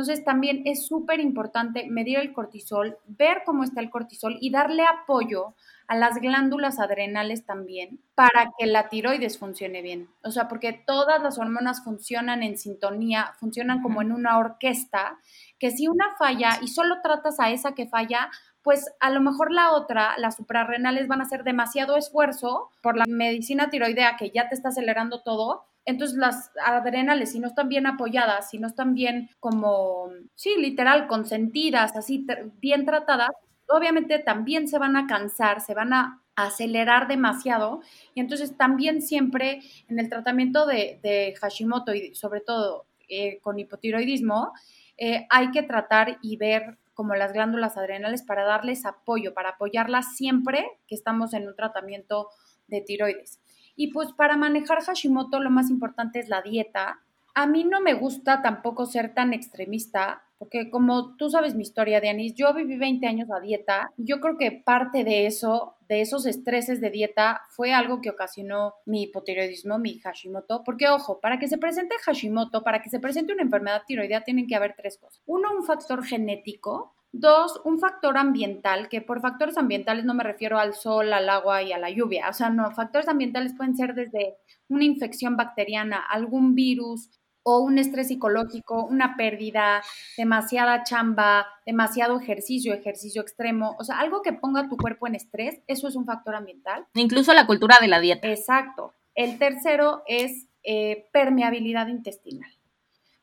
Entonces 0.00 0.24
también 0.24 0.62
es 0.64 0.86
súper 0.86 1.20
importante 1.20 1.86
medir 1.90 2.20
el 2.20 2.32
cortisol, 2.32 2.96
ver 3.06 3.42
cómo 3.44 3.64
está 3.64 3.82
el 3.82 3.90
cortisol 3.90 4.38
y 4.40 4.50
darle 4.50 4.82
apoyo 4.86 5.54
a 5.88 5.94
las 5.94 6.14
glándulas 6.22 6.78
adrenales 6.78 7.44
también 7.44 8.00
para 8.14 8.50
que 8.56 8.64
la 8.64 8.88
tiroides 8.88 9.38
funcione 9.38 9.82
bien. 9.82 10.08
O 10.24 10.30
sea, 10.30 10.48
porque 10.48 10.72
todas 10.72 11.22
las 11.22 11.36
hormonas 11.36 11.84
funcionan 11.84 12.42
en 12.42 12.56
sintonía, 12.56 13.34
funcionan 13.38 13.82
como 13.82 14.00
en 14.00 14.12
una 14.12 14.38
orquesta, 14.38 15.18
que 15.58 15.70
si 15.70 15.86
una 15.86 16.16
falla 16.18 16.58
y 16.62 16.68
solo 16.68 17.02
tratas 17.02 17.38
a 17.38 17.50
esa 17.50 17.74
que 17.74 17.86
falla, 17.86 18.30
pues 18.62 18.90
a 19.00 19.10
lo 19.10 19.20
mejor 19.20 19.52
la 19.52 19.72
otra, 19.72 20.16
las 20.16 20.36
suprarrenales 20.36 21.08
van 21.08 21.20
a 21.20 21.24
hacer 21.24 21.44
demasiado 21.44 21.98
esfuerzo 21.98 22.70
por 22.82 22.96
la 22.96 23.04
medicina 23.06 23.68
tiroidea 23.68 24.16
que 24.16 24.30
ya 24.30 24.48
te 24.48 24.54
está 24.54 24.70
acelerando 24.70 25.20
todo. 25.20 25.66
Entonces 25.84 26.16
las 26.16 26.50
adrenales, 26.64 27.32
si 27.32 27.40
no 27.40 27.48
están 27.48 27.68
bien 27.68 27.86
apoyadas, 27.86 28.50
si 28.50 28.58
no 28.58 28.66
están 28.66 28.94
bien 28.94 29.30
como, 29.40 30.10
sí, 30.34 30.54
literal, 30.58 31.06
consentidas, 31.06 31.96
así, 31.96 32.26
bien 32.60 32.84
tratadas, 32.84 33.30
obviamente 33.68 34.18
también 34.18 34.68
se 34.68 34.78
van 34.78 34.96
a 34.96 35.06
cansar, 35.06 35.60
se 35.60 35.74
van 35.74 35.92
a 35.92 36.22
acelerar 36.36 37.08
demasiado 37.08 37.80
y 38.14 38.20
entonces 38.20 38.56
también 38.56 39.02
siempre 39.02 39.60
en 39.88 39.98
el 39.98 40.08
tratamiento 40.08 40.66
de, 40.66 41.34
Hashimoto 41.40 41.94
y 41.94 42.14
sobre 42.14 42.40
todo 42.40 42.86
eh, 43.08 43.38
con 43.40 43.58
hipotiroidismo, 43.58 44.52
eh, 44.96 45.26
hay 45.30 45.50
que 45.50 45.62
tratar 45.62 46.18
y 46.22 46.36
ver 46.36 46.78
como 46.94 47.14
las 47.14 47.32
glándulas 47.32 47.76
adrenales 47.76 48.22
para 48.22 48.44
darles 48.44 48.84
apoyo, 48.84 49.32
para 49.32 49.50
apoyarlas 49.50 50.16
siempre 50.16 50.66
que 50.86 50.94
estamos 50.94 51.32
en 51.32 51.48
un 51.48 51.56
tratamiento 51.56 52.28
de 52.66 52.82
tiroides. 52.82 53.40
Y 53.76 53.92
pues 53.92 54.12
para 54.12 54.36
manejar 54.36 54.82
Hashimoto 54.82 55.40
lo 55.40 55.50
más 55.50 55.70
importante 55.70 56.18
es 56.18 56.28
la 56.28 56.42
dieta. 56.42 57.00
A 57.34 57.46
mí 57.46 57.64
no 57.64 57.80
me 57.80 57.94
gusta 57.94 58.42
tampoco 58.42 58.86
ser 58.86 59.14
tan 59.14 59.32
extremista, 59.32 60.22
porque 60.40 60.70
como 60.70 61.16
tú 61.16 61.28
sabes 61.28 61.54
mi 61.54 61.62
historia, 61.62 62.00
Dianis, 62.00 62.34
yo 62.34 62.54
viví 62.54 62.78
20 62.78 63.06
años 63.06 63.30
a 63.30 63.40
dieta. 63.40 63.92
Yo 63.98 64.20
creo 64.20 64.38
que 64.38 64.50
parte 64.50 65.04
de 65.04 65.26
eso, 65.26 65.76
de 65.86 66.00
esos 66.00 66.24
estreses 66.24 66.80
de 66.80 66.88
dieta, 66.88 67.42
fue 67.50 67.74
algo 67.74 68.00
que 68.00 68.08
ocasionó 68.08 68.74
mi 68.86 69.02
hipotiroidismo, 69.02 69.78
mi 69.78 69.98
Hashimoto. 69.98 70.64
Porque, 70.64 70.88
ojo, 70.88 71.20
para 71.20 71.38
que 71.38 71.46
se 71.46 71.58
presente 71.58 71.94
Hashimoto, 72.04 72.64
para 72.64 72.80
que 72.80 72.88
se 72.88 73.00
presente 73.00 73.34
una 73.34 73.42
enfermedad 73.42 73.82
tiroidea, 73.86 74.24
tienen 74.24 74.46
que 74.46 74.56
haber 74.56 74.74
tres 74.74 74.96
cosas. 74.96 75.22
Uno, 75.26 75.50
un 75.54 75.62
factor 75.62 76.02
genético, 76.04 76.94
Dos, 77.12 77.60
un 77.64 77.80
factor 77.80 78.16
ambiental, 78.16 78.88
que 78.88 79.00
por 79.00 79.20
factores 79.20 79.58
ambientales 79.58 80.04
no 80.04 80.14
me 80.14 80.22
refiero 80.22 80.58
al 80.58 80.74
sol, 80.74 81.12
al 81.12 81.28
agua 81.28 81.62
y 81.62 81.72
a 81.72 81.78
la 81.78 81.90
lluvia. 81.90 82.28
O 82.28 82.32
sea, 82.32 82.50
no, 82.50 82.70
factores 82.70 83.08
ambientales 83.08 83.54
pueden 83.56 83.76
ser 83.76 83.94
desde 83.94 84.36
una 84.68 84.84
infección 84.84 85.36
bacteriana, 85.36 85.98
algún 85.98 86.54
virus 86.54 87.10
o 87.42 87.60
un 87.60 87.78
estrés 87.78 88.08
psicológico, 88.08 88.84
una 88.84 89.16
pérdida, 89.16 89.82
demasiada 90.16 90.84
chamba, 90.84 91.46
demasiado 91.66 92.20
ejercicio, 92.20 92.74
ejercicio 92.74 93.22
extremo. 93.22 93.76
O 93.78 93.84
sea, 93.84 93.98
algo 93.98 94.22
que 94.22 94.32
ponga 94.32 94.68
tu 94.68 94.76
cuerpo 94.76 95.06
en 95.06 95.14
estrés, 95.14 95.60
eso 95.66 95.88
es 95.88 95.96
un 95.96 96.04
factor 96.04 96.34
ambiental. 96.34 96.86
Incluso 96.94 97.32
la 97.32 97.46
cultura 97.46 97.78
de 97.80 97.88
la 97.88 98.00
dieta. 98.00 98.28
Exacto. 98.28 98.94
El 99.14 99.38
tercero 99.38 100.02
es 100.06 100.46
eh, 100.62 101.08
permeabilidad 101.12 101.88
intestinal. 101.88 102.50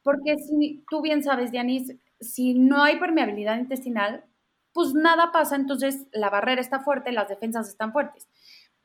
Porque 0.04 0.38
si 0.38 0.84
tú 0.89 1.02
bien 1.02 1.23
sabes, 1.23 1.52
Dianis, 1.52 1.93
si 2.19 2.53
no 2.53 2.84
hay 2.84 2.99
permeabilidad 2.99 3.58
intestinal, 3.58 4.25
pues 4.73 4.93
nada 4.93 5.32
pasa, 5.32 5.56
entonces 5.56 6.06
la 6.12 6.30
barrera 6.30 6.62
está 6.62 6.80
fuerte, 6.80 7.12
las 7.12 7.30
defensas 7.30 7.67
están 7.67 7.91
fuertes. 7.91 8.27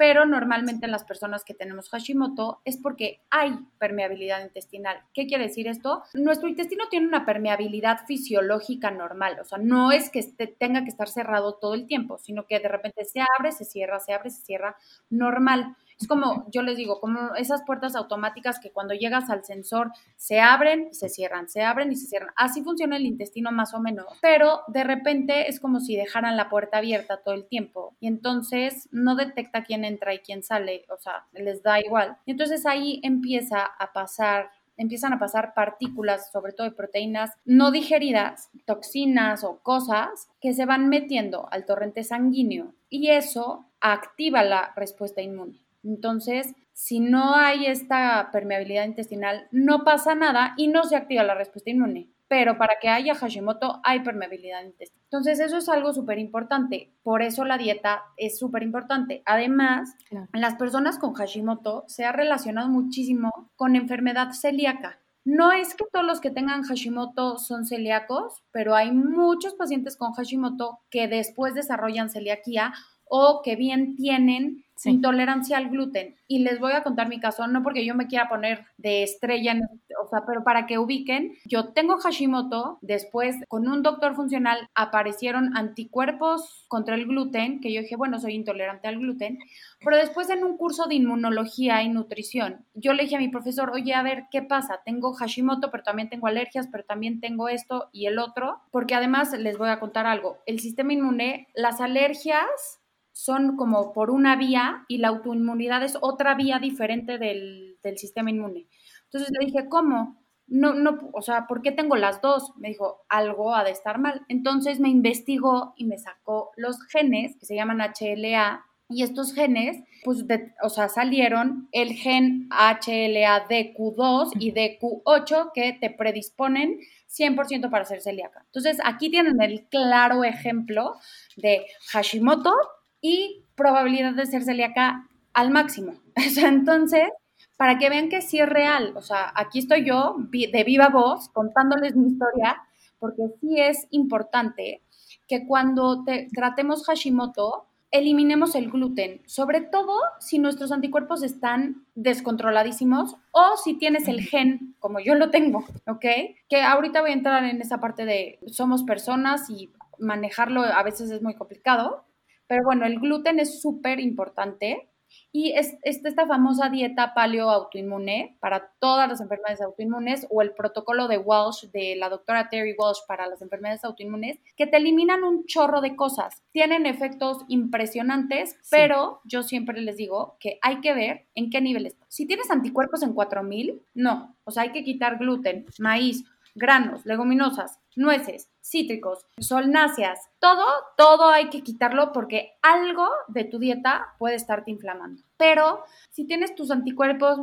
Pero 0.02 0.26
normalmente 0.26 0.86
en 0.86 0.90
las 0.90 1.04
personas 1.04 1.44
que 1.44 1.54
tenemos 1.54 1.88
Hashimoto 1.88 2.60
es 2.64 2.76
porque 2.76 3.20
hay 3.30 3.56
permeabilidad 3.78 4.42
intestinal. 4.42 4.96
¿Qué 5.14 5.28
quiere 5.28 5.44
decir 5.44 5.68
esto? 5.68 6.02
Nuestro 6.14 6.48
intestino 6.48 6.88
tiene 6.90 7.06
una 7.06 7.24
permeabilidad 7.24 8.04
fisiológica 8.04 8.90
normal, 8.90 9.38
o 9.40 9.44
sea, 9.44 9.58
no 9.58 9.92
es 9.92 10.10
que 10.10 10.24
tenga 10.58 10.82
que 10.82 10.90
estar 10.90 11.08
cerrado 11.08 11.54
todo 11.54 11.74
el 11.74 11.86
tiempo, 11.86 12.18
sino 12.18 12.48
que 12.48 12.58
de 12.58 12.66
repente 12.66 13.04
se 13.04 13.20
abre, 13.38 13.52
se 13.52 13.64
cierra, 13.64 14.00
se 14.00 14.12
abre, 14.12 14.30
se 14.30 14.42
cierra, 14.42 14.74
normal. 15.08 15.76
Es 16.02 16.08
como, 16.08 16.46
yo 16.50 16.62
les 16.62 16.76
digo, 16.76 16.98
como 16.98 17.36
esas 17.36 17.62
puertas 17.62 17.94
automáticas 17.94 18.58
que 18.58 18.72
cuando 18.72 18.92
llegas 18.92 19.30
al 19.30 19.44
sensor 19.44 19.92
se 20.16 20.40
abren 20.40 20.92
se 20.92 21.08
cierran, 21.08 21.48
se 21.48 21.62
abren 21.62 21.92
y 21.92 21.96
se 21.96 22.06
cierran. 22.06 22.30
Así 22.34 22.62
funciona 22.64 22.96
el 22.96 23.06
intestino 23.06 23.52
más 23.52 23.72
o 23.72 23.78
menos. 23.78 24.06
Pero 24.20 24.62
de 24.66 24.82
repente 24.82 25.48
es 25.48 25.60
como 25.60 25.78
si 25.78 25.94
dejaran 25.94 26.36
la 26.36 26.48
puerta 26.48 26.78
abierta 26.78 27.18
todo 27.18 27.36
el 27.36 27.46
tiempo. 27.46 27.94
Y 28.00 28.08
entonces 28.08 28.88
no 28.90 29.14
detecta 29.14 29.62
quién 29.62 29.84
entra 29.92 30.14
y 30.14 30.18
quién 30.18 30.42
sale. 30.42 30.84
O 30.88 30.98
sea, 30.98 31.26
les 31.32 31.62
da 31.62 31.80
igual. 31.80 32.16
Y 32.26 32.32
entonces 32.32 32.66
ahí 32.66 33.00
empieza 33.02 33.64
a 33.64 33.92
pasar 33.92 34.50
empiezan 34.76 35.12
a 35.12 35.18
pasar 35.18 35.54
partículas, 35.54 36.30
sobre 36.32 36.52
todo 36.52 36.68
de 36.68 36.74
proteínas 36.74 37.30
no 37.44 37.70
digeridas, 37.70 38.50
toxinas 38.64 39.44
o 39.44 39.58
cosas 39.62 40.28
que 40.40 40.54
se 40.54 40.66
van 40.66 40.88
metiendo 40.88 41.48
al 41.52 41.66
torrente 41.66 42.04
sanguíneo 42.04 42.74
y 42.88 43.10
eso 43.10 43.66
activa 43.80 44.42
la 44.42 44.72
respuesta 44.76 45.22
inmune. 45.22 45.60
Entonces, 45.84 46.54
si 46.72 47.00
no 47.00 47.34
hay 47.34 47.66
esta 47.66 48.30
permeabilidad 48.32 48.84
intestinal, 48.84 49.46
no 49.50 49.84
pasa 49.84 50.14
nada 50.14 50.54
y 50.56 50.68
no 50.68 50.84
se 50.84 50.96
activa 50.96 51.22
la 51.22 51.34
respuesta 51.34 51.70
inmune. 51.70 52.08
Pero 52.32 52.56
para 52.56 52.78
que 52.80 52.88
haya 52.88 53.14
Hashimoto 53.14 53.82
hay 53.84 54.00
permeabilidad 54.00 54.64
intestinal. 54.64 55.04
Entonces, 55.04 55.38
eso 55.38 55.58
es 55.58 55.68
algo 55.68 55.92
súper 55.92 56.18
importante. 56.18 56.90
Por 57.02 57.20
eso 57.20 57.44
la 57.44 57.58
dieta 57.58 58.04
es 58.16 58.38
súper 58.38 58.62
importante. 58.62 59.22
Además, 59.26 59.94
las 60.32 60.54
personas 60.54 60.98
con 60.98 61.12
Hashimoto 61.12 61.84
se 61.88 62.06
ha 62.06 62.12
relacionado 62.12 62.70
muchísimo 62.70 63.50
con 63.54 63.76
enfermedad 63.76 64.30
celíaca. 64.32 64.98
No 65.26 65.52
es 65.52 65.74
que 65.74 65.84
todos 65.92 66.06
los 66.06 66.22
que 66.22 66.30
tengan 66.30 66.62
Hashimoto 66.62 67.36
son 67.36 67.66
celíacos, 67.66 68.42
pero 68.50 68.74
hay 68.76 68.92
muchos 68.92 69.52
pacientes 69.52 69.98
con 69.98 70.14
Hashimoto 70.14 70.78
que 70.88 71.08
después 71.08 71.52
desarrollan 71.52 72.08
celiaquía 72.08 72.72
o 73.14 73.42
que 73.42 73.56
bien 73.56 73.94
tienen 73.94 74.64
intolerancia 74.90 75.58
al 75.58 75.68
gluten. 75.68 76.16
Y 76.26 76.40
les 76.40 76.58
voy 76.58 76.72
a 76.72 76.82
contar 76.82 77.08
mi 77.08 77.20
caso, 77.20 77.46
no 77.46 77.62
porque 77.62 77.84
yo 77.84 77.94
me 77.94 78.06
quiera 78.06 78.28
poner 78.28 78.64
de 78.78 79.02
estrella, 79.02 79.54
o 80.02 80.08
sea, 80.08 80.24
pero 80.26 80.42
para 80.44 80.66
que 80.66 80.78
ubiquen, 80.78 81.34
yo 81.44 81.68
tengo 81.68 81.98
Hashimoto, 81.98 82.78
después 82.80 83.36
con 83.48 83.68
un 83.68 83.82
doctor 83.82 84.14
funcional 84.14 84.68
aparecieron 84.74 85.56
anticuerpos 85.56 86.64
contra 86.68 86.94
el 86.94 87.06
gluten, 87.06 87.60
que 87.60 87.72
yo 87.72 87.82
dije, 87.82 87.96
bueno, 87.96 88.18
soy 88.18 88.34
intolerante 88.34 88.88
al 88.88 88.98
gluten, 88.98 89.38
pero 89.84 89.96
después 89.96 90.30
en 90.30 90.42
un 90.42 90.56
curso 90.56 90.86
de 90.86 90.94
inmunología 90.94 91.82
y 91.82 91.88
nutrición, 91.88 92.64
yo 92.74 92.94
le 92.94 93.04
dije 93.04 93.16
a 93.16 93.20
mi 93.20 93.28
profesor, 93.28 93.70
oye, 93.70 93.94
a 93.94 94.02
ver, 94.02 94.24
¿qué 94.30 94.42
pasa? 94.42 94.80
Tengo 94.84 95.12
Hashimoto, 95.12 95.70
pero 95.70 95.82
también 95.82 96.08
tengo 96.08 96.26
alergias, 96.26 96.68
pero 96.72 96.84
también 96.84 97.20
tengo 97.20 97.48
esto 97.48 97.90
y 97.92 98.06
el 98.06 98.18
otro, 98.18 98.60
porque 98.70 98.94
además 98.94 99.32
les 99.38 99.58
voy 99.58 99.68
a 99.68 99.80
contar 99.80 100.06
algo, 100.06 100.38
el 100.46 100.60
sistema 100.60 100.92
inmune, 100.94 101.48
las 101.54 101.80
alergias 101.80 102.80
son 103.24 103.56
como 103.56 103.92
por 103.92 104.10
una 104.10 104.34
vía 104.34 104.84
y 104.88 104.98
la 104.98 105.08
autoinmunidad 105.08 105.84
es 105.84 105.96
otra 106.00 106.34
vía 106.34 106.58
diferente 106.58 107.18
del, 107.18 107.78
sistema 107.96 108.30
inmune. 108.30 108.66
Entonces 109.04 109.30
le 109.38 109.46
dije, 109.46 109.68
¿cómo? 109.68 110.20
No, 110.48 110.74
no, 110.74 110.98
o 111.12 111.22
sea, 111.22 111.46
¿por 111.46 111.62
qué 111.62 111.70
tengo 111.70 111.94
las 111.94 112.20
dos? 112.20 112.52
Me 112.56 112.70
dijo, 112.70 113.04
algo 113.08 113.54
ha 113.54 113.62
de 113.62 113.70
estar 113.70 113.98
mal. 113.98 114.22
Entonces 114.28 114.80
me 114.80 114.88
investigó 114.88 115.72
y 115.76 115.84
me 115.84 115.98
sacó 115.98 116.50
los 116.56 116.82
genes 116.88 117.36
que 117.38 117.46
se 117.46 117.54
llaman 117.54 117.80
HLA 117.80 118.64
y 118.88 119.04
estos 119.04 119.34
genes, 119.34 119.82
pues, 120.04 120.24
o 120.62 120.68
sea, 120.68 120.88
salieron 120.88 121.68
el 121.70 121.92
gen 121.92 122.48
HLA-DQ2 122.50 124.32
y 124.38 124.52
DQ8 124.52 125.52
que 125.54 125.72
te 125.80 125.90
predisponen 125.90 126.80
100% 127.08 127.70
para 127.70 127.84
ser 127.84 128.00
celíaca. 128.00 128.42
Entonces, 128.46 128.78
aquí 128.84 129.10
tienen 129.10 129.40
el 129.40 129.68
claro 129.68 130.24
ejemplo 130.24 130.94
de 131.36 131.66
Hashimoto 131.92 132.54
y 133.02 133.44
probabilidad 133.54 134.14
de 134.14 134.24
ser 134.24 134.42
celíaca 134.44 135.06
al 135.34 135.50
máximo. 135.50 135.94
entonces, 136.38 137.10
para 137.58 137.78
que 137.78 137.90
vean 137.90 138.08
que 138.08 138.22
sí 138.22 138.38
es 138.38 138.48
real, 138.48 138.94
o 138.96 139.02
sea, 139.02 139.32
aquí 139.34 139.58
estoy 139.58 139.84
yo 139.84 140.16
de 140.18 140.64
viva 140.64 140.88
voz 140.88 141.28
contándoles 141.28 141.94
mi 141.94 142.12
historia, 142.12 142.62
porque 142.98 143.22
sí 143.40 143.60
es 143.60 143.86
importante 143.90 144.80
que 145.28 145.46
cuando 145.46 146.04
tratemos 146.34 146.86
Hashimoto, 146.86 147.66
eliminemos 147.90 148.54
el 148.54 148.70
gluten, 148.70 149.20
sobre 149.26 149.60
todo 149.60 149.94
si 150.18 150.38
nuestros 150.38 150.72
anticuerpos 150.72 151.22
están 151.22 151.84
descontroladísimos 151.94 153.16
o 153.32 153.56
si 153.62 153.74
tienes 153.74 154.08
el 154.08 154.22
gen, 154.22 154.74
como 154.80 154.98
yo 154.98 155.14
lo 155.14 155.30
tengo, 155.30 155.64
¿ok? 155.86 156.06
Que 156.48 156.62
ahorita 156.62 157.02
voy 157.02 157.10
a 157.10 157.14
entrar 157.14 157.44
en 157.44 157.60
esa 157.60 157.78
parte 157.80 158.06
de 158.06 158.38
somos 158.46 158.82
personas 158.82 159.50
y 159.50 159.70
manejarlo 159.98 160.62
a 160.62 160.82
veces 160.82 161.10
es 161.10 161.22
muy 161.22 161.34
complicado, 161.34 162.04
pero 162.46 162.62
bueno, 162.64 162.86
el 162.86 163.00
gluten 163.00 163.38
es 163.38 163.60
súper 163.60 164.00
importante 164.00 164.88
y 165.30 165.52
es, 165.52 165.76
esta 165.82 166.26
famosa 166.26 166.68
dieta 166.68 167.14
paleo 167.14 167.50
autoinmune 167.50 168.36
para 168.40 168.72
todas 168.78 169.08
las 169.08 169.20
enfermedades 169.20 169.62
autoinmunes 169.62 170.26
o 170.30 170.42
el 170.42 170.52
protocolo 170.52 171.08
de 171.08 171.18
Walsh 171.18 171.70
de 171.72 171.96
la 171.96 172.08
doctora 172.08 172.48
Terry 172.50 172.74
Walsh 172.78 172.98
para 173.06 173.26
las 173.26 173.40
enfermedades 173.40 173.84
autoinmunes 173.84 174.38
que 174.56 174.66
te 174.66 174.76
eliminan 174.76 175.24
un 175.24 175.46
chorro 175.46 175.80
de 175.80 175.96
cosas. 175.96 176.42
Tienen 176.52 176.86
efectos 176.86 177.44
impresionantes, 177.48 178.56
pero 178.70 179.20
yo 179.24 179.42
siempre 179.42 179.80
les 179.80 179.96
digo 179.96 180.36
que 180.38 180.58
hay 180.62 180.80
que 180.80 180.94
ver 180.94 181.26
en 181.34 181.50
qué 181.50 181.60
nivel 181.60 181.86
está. 181.86 182.04
Si 182.08 182.26
tienes 182.26 182.50
anticuerpos 182.50 183.02
en 183.02 183.14
4000, 183.14 183.82
no. 183.94 184.36
O 184.44 184.50
sea, 184.50 184.64
hay 184.64 184.72
que 184.72 184.84
quitar 184.84 185.18
gluten, 185.18 185.64
maíz, 185.78 186.24
granos, 186.54 187.06
leguminosas, 187.06 187.80
nueces, 187.96 188.50
cítricos, 188.62 189.26
solnáceas, 189.38 190.18
todo, 190.38 190.64
todo 190.96 191.28
hay 191.28 191.50
que 191.50 191.62
quitarlo 191.62 192.12
porque 192.12 192.52
algo 192.62 193.08
de 193.28 193.44
tu 193.44 193.58
dieta 193.58 194.14
puede 194.18 194.36
estarte 194.36 194.70
inflamando. 194.70 195.22
Pero 195.36 195.84
si 196.10 196.26
tienes 196.26 196.54
tus 196.54 196.70
anticuerpos 196.70 197.40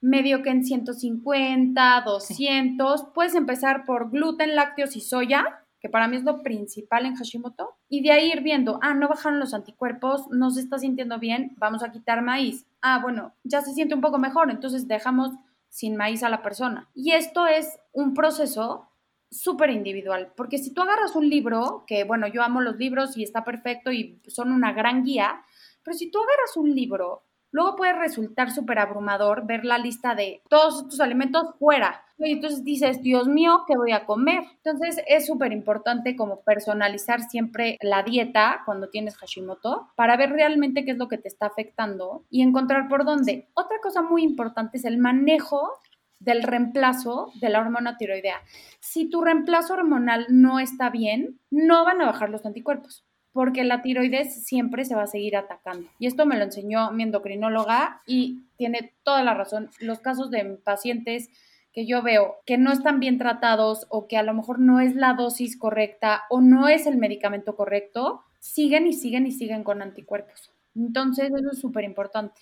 medio 0.00 0.42
que 0.42 0.50
en 0.50 0.64
150, 0.64 2.02
200, 2.04 3.04
puedes 3.14 3.34
empezar 3.34 3.84
por 3.84 4.10
gluten, 4.10 4.56
lácteos 4.56 4.96
y 4.96 5.00
soya, 5.00 5.64
que 5.80 5.88
para 5.88 6.08
mí 6.08 6.16
es 6.16 6.24
lo 6.24 6.42
principal 6.42 7.06
en 7.06 7.14
Hashimoto, 7.14 7.76
y 7.88 8.02
de 8.02 8.12
ahí 8.12 8.30
ir 8.30 8.42
viendo, 8.42 8.78
ah, 8.82 8.94
no 8.94 9.08
bajaron 9.08 9.40
los 9.40 9.54
anticuerpos, 9.54 10.26
no 10.30 10.50
se 10.50 10.60
está 10.60 10.78
sintiendo 10.78 11.18
bien, 11.18 11.54
vamos 11.58 11.82
a 11.82 11.90
quitar 11.90 12.22
maíz. 12.22 12.66
Ah, 12.82 13.00
bueno, 13.02 13.34
ya 13.44 13.62
se 13.62 13.72
siente 13.72 13.94
un 13.94 14.00
poco 14.00 14.18
mejor, 14.18 14.50
entonces 14.50 14.88
dejamos 14.88 15.32
sin 15.68 15.96
maíz 15.96 16.22
a 16.22 16.28
la 16.28 16.42
persona. 16.42 16.90
Y 16.94 17.12
esto 17.12 17.46
es 17.46 17.78
un 17.92 18.12
proceso 18.12 18.89
súper 19.30 19.70
individual, 19.70 20.32
porque 20.36 20.58
si 20.58 20.74
tú 20.74 20.82
agarras 20.82 21.14
un 21.14 21.28
libro, 21.28 21.84
que 21.86 22.04
bueno, 22.04 22.26
yo 22.26 22.42
amo 22.42 22.60
los 22.60 22.76
libros 22.76 23.16
y 23.16 23.22
está 23.22 23.44
perfecto 23.44 23.92
y 23.92 24.20
son 24.26 24.52
una 24.52 24.72
gran 24.72 25.04
guía, 25.04 25.42
pero 25.82 25.96
si 25.96 26.10
tú 26.10 26.18
agarras 26.18 26.56
un 26.56 26.74
libro 26.74 27.24
Luego 27.52 27.74
puede 27.76 27.94
resultar 27.94 28.50
súper 28.52 28.78
abrumador 28.78 29.46
ver 29.46 29.64
la 29.64 29.78
lista 29.78 30.14
de 30.14 30.42
todos 30.48 30.82
estos 30.82 31.00
alimentos 31.00 31.54
fuera. 31.58 32.04
Y 32.18 32.32
entonces 32.32 32.62
dices, 32.64 33.02
Dios 33.02 33.26
mío, 33.26 33.64
¿qué 33.66 33.76
voy 33.76 33.92
a 33.92 34.04
comer? 34.04 34.44
Entonces 34.62 35.02
es 35.08 35.26
súper 35.26 35.52
importante 35.52 36.14
como 36.16 36.42
personalizar 36.42 37.22
siempre 37.22 37.76
la 37.80 38.02
dieta 38.02 38.62
cuando 38.66 38.90
tienes 38.90 39.16
Hashimoto 39.16 39.88
para 39.96 40.16
ver 40.16 40.30
realmente 40.30 40.84
qué 40.84 40.92
es 40.92 40.98
lo 40.98 41.08
que 41.08 41.18
te 41.18 41.28
está 41.28 41.46
afectando 41.46 42.24
y 42.30 42.42
encontrar 42.42 42.88
por 42.88 43.04
dónde. 43.04 43.48
Otra 43.54 43.78
cosa 43.82 44.02
muy 44.02 44.22
importante 44.22 44.76
es 44.76 44.84
el 44.84 44.98
manejo 44.98 45.72
del 46.20 46.42
reemplazo 46.42 47.32
de 47.40 47.48
la 47.48 47.60
hormona 47.60 47.96
tiroidea. 47.96 48.40
Si 48.78 49.10
tu 49.10 49.22
reemplazo 49.22 49.74
hormonal 49.74 50.26
no 50.28 50.60
está 50.60 50.90
bien, 50.90 51.40
no 51.50 51.84
van 51.84 52.00
a 52.00 52.06
bajar 52.06 52.30
los 52.30 52.46
anticuerpos 52.46 53.04
porque 53.32 53.64
la 53.64 53.82
tiroides 53.82 54.44
siempre 54.44 54.84
se 54.84 54.94
va 54.94 55.04
a 55.04 55.06
seguir 55.06 55.36
atacando. 55.36 55.88
Y 55.98 56.06
esto 56.06 56.26
me 56.26 56.36
lo 56.36 56.44
enseñó 56.44 56.90
mi 56.90 57.04
endocrinóloga 57.04 58.02
y 58.06 58.42
tiene 58.56 58.92
toda 59.04 59.22
la 59.22 59.34
razón. 59.34 59.70
Los 59.78 60.00
casos 60.00 60.30
de 60.30 60.44
pacientes 60.64 61.30
que 61.72 61.86
yo 61.86 62.02
veo 62.02 62.36
que 62.44 62.58
no 62.58 62.72
están 62.72 62.98
bien 62.98 63.18
tratados 63.18 63.86
o 63.88 64.08
que 64.08 64.16
a 64.16 64.24
lo 64.24 64.34
mejor 64.34 64.58
no 64.58 64.80
es 64.80 64.96
la 64.96 65.14
dosis 65.14 65.56
correcta 65.56 66.24
o 66.28 66.40
no 66.40 66.68
es 66.68 66.86
el 66.86 66.96
medicamento 66.96 67.54
correcto, 67.54 68.24
siguen 68.40 68.88
y 68.88 68.92
siguen 68.92 69.26
y 69.26 69.30
siguen 69.30 69.62
con 69.62 69.80
anticuerpos. 69.80 70.52
Entonces, 70.74 71.30
eso 71.32 71.50
es 71.52 71.60
súper 71.60 71.84
importante. 71.84 72.40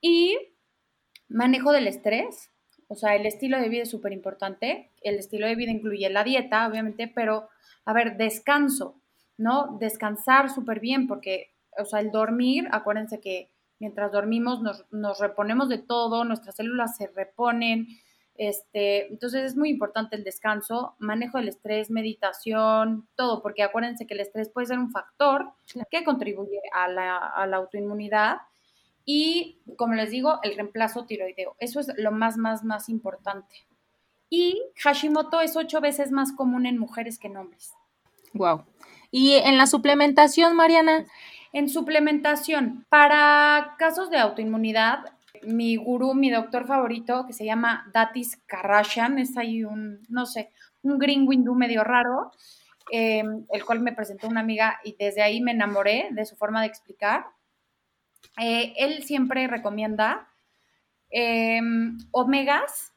Y 0.00 0.38
manejo 1.28 1.72
del 1.72 1.88
estrés, 1.88 2.52
o 2.88 2.94
sea, 2.94 3.16
el 3.16 3.26
estilo 3.26 3.58
de 3.58 3.68
vida 3.68 3.82
es 3.82 3.90
súper 3.90 4.12
importante. 4.12 4.90
El 5.02 5.16
estilo 5.16 5.46
de 5.46 5.56
vida 5.56 5.70
incluye 5.70 6.08
la 6.10 6.24
dieta, 6.24 6.66
obviamente, 6.68 7.10
pero, 7.12 7.48
a 7.84 7.92
ver, 7.92 8.16
descanso. 8.16 9.00
¿no? 9.38 9.76
Descansar 9.78 10.50
súper 10.50 10.80
bien, 10.80 11.06
porque, 11.06 11.54
o 11.78 11.84
sea, 11.84 12.00
el 12.00 12.10
dormir, 12.10 12.68
acuérdense 12.72 13.20
que 13.20 13.50
mientras 13.78 14.12
dormimos 14.12 14.62
nos, 14.90 15.18
reponemos 15.18 15.68
de 15.68 15.78
todo, 15.78 16.24
nuestras 16.24 16.56
células 16.56 16.96
se 16.96 17.08
reponen, 17.08 17.88
este, 18.34 19.08
entonces 19.08 19.44
es 19.44 19.56
muy 19.56 19.70
importante 19.70 20.16
el 20.16 20.24
descanso, 20.24 20.94
manejo 20.98 21.38
del 21.38 21.48
estrés, 21.48 21.90
meditación, 21.90 23.08
todo, 23.16 23.42
porque 23.42 23.62
acuérdense 23.62 24.06
que 24.06 24.14
el 24.14 24.20
estrés 24.20 24.50
puede 24.50 24.66
ser 24.66 24.78
un 24.78 24.90
factor 24.90 25.52
que 25.90 26.04
contribuye 26.04 26.60
a 26.72 26.88
la, 26.88 27.16
a 27.16 27.46
la 27.46 27.56
autoinmunidad 27.56 28.38
y, 29.06 29.60
como 29.76 29.94
les 29.94 30.10
digo, 30.10 30.40
el 30.42 30.56
reemplazo 30.56 31.06
tiroideo. 31.06 31.54
Eso 31.60 31.80
es 31.80 31.92
lo 31.96 32.10
más, 32.10 32.36
más, 32.36 32.64
más 32.64 32.88
importante. 32.88 33.66
Y 34.28 34.60
Hashimoto 34.82 35.40
es 35.40 35.56
ocho 35.56 35.80
veces 35.80 36.10
más 36.10 36.32
común 36.32 36.66
en 36.66 36.76
mujeres 36.76 37.18
que 37.18 37.28
en 37.28 37.36
hombres. 37.36 37.72
Wow. 38.32 38.64
Y 39.12 39.34
en 39.34 39.56
la 39.56 39.68
suplementación, 39.68 40.56
Mariana. 40.56 41.06
En 41.52 41.68
suplementación, 41.68 42.84
para 42.88 43.76
casos 43.78 44.10
de 44.10 44.18
autoinmunidad, 44.18 45.12
mi 45.42 45.76
gurú, 45.76 46.14
mi 46.14 46.28
doctor 46.28 46.66
favorito, 46.66 47.24
que 47.26 47.32
se 47.32 47.44
llama 47.44 47.88
Datis 47.92 48.38
Karashian, 48.46 49.20
es 49.20 49.36
ahí 49.36 49.64
un, 49.64 50.04
no 50.08 50.26
sé, 50.26 50.50
un 50.82 50.98
gringo 50.98 51.32
hindú 51.32 51.54
medio 51.54 51.84
raro, 51.84 52.32
em, 52.90 53.46
el 53.50 53.64
cual 53.64 53.80
me 53.80 53.92
presentó 53.92 54.26
una 54.26 54.40
amiga 54.40 54.80
y 54.84 54.96
desde 54.98 55.22
ahí 55.22 55.40
me 55.40 55.52
enamoré 55.52 56.08
de 56.10 56.26
su 56.26 56.36
forma 56.36 56.60
de 56.60 56.66
explicar. 56.66 57.26
Eh, 58.38 58.74
él 58.76 59.02
siempre 59.02 59.46
recomienda 59.46 60.28
em, 61.10 61.98
omegas, 62.10 62.92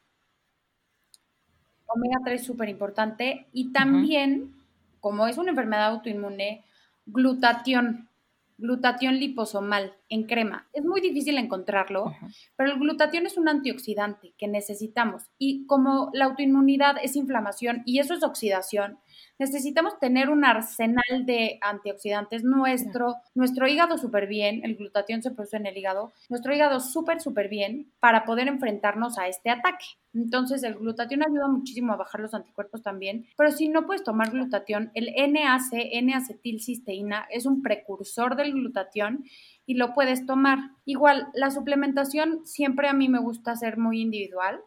omega 1.87 2.17
3 2.25 2.43
súper 2.43 2.69
importante, 2.69 3.47
y 3.53 3.71
también 3.71 4.53
como 4.99 5.27
es 5.27 5.37
una 5.37 5.51
enfermedad 5.51 5.87
autoinmune, 5.87 6.63
glutatión, 7.05 8.09
glutatión 8.57 9.17
liposomal 9.17 9.93
en 10.09 10.23
crema. 10.23 10.67
Es 10.73 10.83
muy 10.83 11.01
difícil 11.01 11.37
encontrarlo, 11.37 12.13
pero 12.55 12.71
el 12.71 12.79
glutatión 12.79 13.25
es 13.25 13.37
un 13.37 13.47
antioxidante 13.47 14.33
que 14.37 14.47
necesitamos. 14.47 15.23
Y 15.37 15.65
como 15.65 16.09
la 16.13 16.25
autoinmunidad 16.25 16.97
es 17.01 17.15
inflamación 17.15 17.81
y 17.85 17.99
eso 17.99 18.13
es 18.13 18.23
oxidación, 18.23 18.99
necesitamos 19.37 19.99
tener 19.99 20.29
un 20.29 20.45
arsenal 20.45 21.25
de 21.25 21.57
antioxidantes. 21.61 22.43
Nuestro, 22.43 23.15
nuestro 23.35 23.67
hígado 23.67 23.97
súper 23.97 24.27
bien, 24.27 24.61
el 24.63 24.75
glutatión 24.75 25.21
se 25.21 25.31
produce 25.31 25.57
en 25.57 25.65
el 25.65 25.77
hígado, 25.77 26.11
nuestro 26.29 26.53
hígado 26.53 26.79
súper, 26.79 27.21
súper 27.21 27.49
bien 27.49 27.91
para 27.99 28.25
poder 28.25 28.47
enfrentarnos 28.47 29.17
a 29.17 29.27
este 29.27 29.49
ataque. 29.49 29.85
Entonces, 30.13 30.63
el 30.63 30.75
glutatión 30.75 31.21
ayuda 31.23 31.47
muchísimo 31.47 31.93
a 31.93 31.97
bajar 31.97 32.21
los 32.21 32.33
anticuerpos 32.33 32.81
también, 32.81 33.27
pero 33.37 33.51
si 33.51 33.69
no 33.69 33.85
puedes 33.85 34.03
tomar 34.03 34.31
glutatión, 34.31 34.91
el 34.95 35.13
NAC, 35.15 35.71
N-acetilcisteína, 35.71 37.27
es 37.29 37.45
un 37.45 37.61
precursor 37.61 38.35
del 38.35 38.53
glutatión 38.53 39.23
y 39.65 39.75
lo 39.75 39.93
puedes 39.93 40.25
tomar. 40.25 40.59
Igual, 40.85 41.27
la 41.33 41.51
suplementación 41.51 42.45
siempre 42.45 42.87
a 42.87 42.93
mí 42.93 43.07
me 43.07 43.19
gusta 43.19 43.55
ser 43.55 43.77
muy 43.77 44.01
individual. 44.01 44.59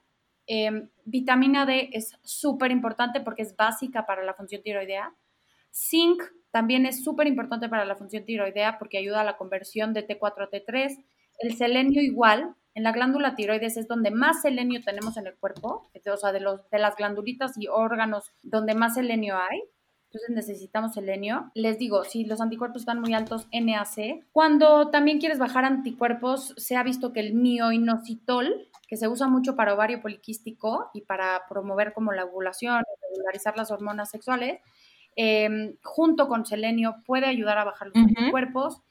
Em, 0.46 0.88
vitamina 1.04 1.66
D 1.66 1.90
es 1.92 2.18
súper 2.22 2.70
importante 2.70 3.20
porque 3.20 3.42
es 3.42 3.56
básica 3.56 4.06
para 4.06 4.24
la 4.24 4.34
función 4.34 4.62
tiroidea. 4.62 5.14
Zinc 5.72 6.22
también 6.50 6.84
es 6.86 7.02
súper 7.02 7.26
importante 7.26 7.68
para 7.68 7.84
la 7.84 7.96
función 7.96 8.24
tiroidea 8.24 8.78
porque 8.78 8.98
ayuda 8.98 9.22
a 9.22 9.24
la 9.24 9.36
conversión 9.36 9.92
de 9.94 10.06
T4 10.06 10.44
a 10.44 10.50
T3. 10.50 11.04
El 11.38 11.56
selenio 11.56 12.02
igual, 12.02 12.54
en 12.74 12.84
la 12.84 12.92
glándula 12.92 13.34
tiroides 13.34 13.76
es 13.76 13.88
donde 13.88 14.10
más 14.10 14.42
selenio 14.42 14.82
tenemos 14.82 15.16
en 15.16 15.26
el 15.26 15.36
cuerpo, 15.36 15.90
o 15.92 16.16
sea, 16.16 16.32
de, 16.32 16.40
los, 16.40 16.68
de 16.70 16.78
las 16.78 16.96
glandulitas 16.96 17.52
y 17.58 17.68
órganos 17.68 18.30
donde 18.42 18.74
más 18.74 18.94
selenio 18.94 19.36
hay. 19.36 19.62
Entonces 20.12 20.30
necesitamos 20.30 20.92
selenio. 20.92 21.50
Les 21.54 21.78
digo, 21.78 22.04
si 22.04 22.26
los 22.26 22.42
anticuerpos 22.42 22.82
están 22.82 23.00
muy 23.00 23.14
altos, 23.14 23.48
NAC. 23.50 24.26
Cuando 24.30 24.90
también 24.90 25.18
quieres 25.18 25.38
bajar 25.38 25.64
anticuerpos, 25.64 26.54
se 26.58 26.76
ha 26.76 26.82
visto 26.82 27.14
que 27.14 27.20
el 27.20 27.32
mioinositol, 27.32 28.68
que 28.92 28.98
se 28.98 29.08
usa 29.08 29.26
mucho 29.26 29.56
para 29.56 29.72
ovario 29.72 30.02
poliquístico 30.02 30.90
y 30.92 31.00
para 31.00 31.44
promover 31.48 31.94
como 31.94 32.12
la 32.12 32.26
ovulación 32.26 32.84
regularizar 33.08 33.56
las 33.56 33.70
hormonas 33.70 34.10
sexuales, 34.10 34.60
em, 35.16 35.78
junto 35.82 36.28
con 36.28 36.44
selenio 36.44 36.96
puede 37.06 37.24
ayudar 37.24 37.56
a 37.56 37.64
bajar 37.64 37.88
los 37.88 37.96
anticuerpos. 37.96 38.82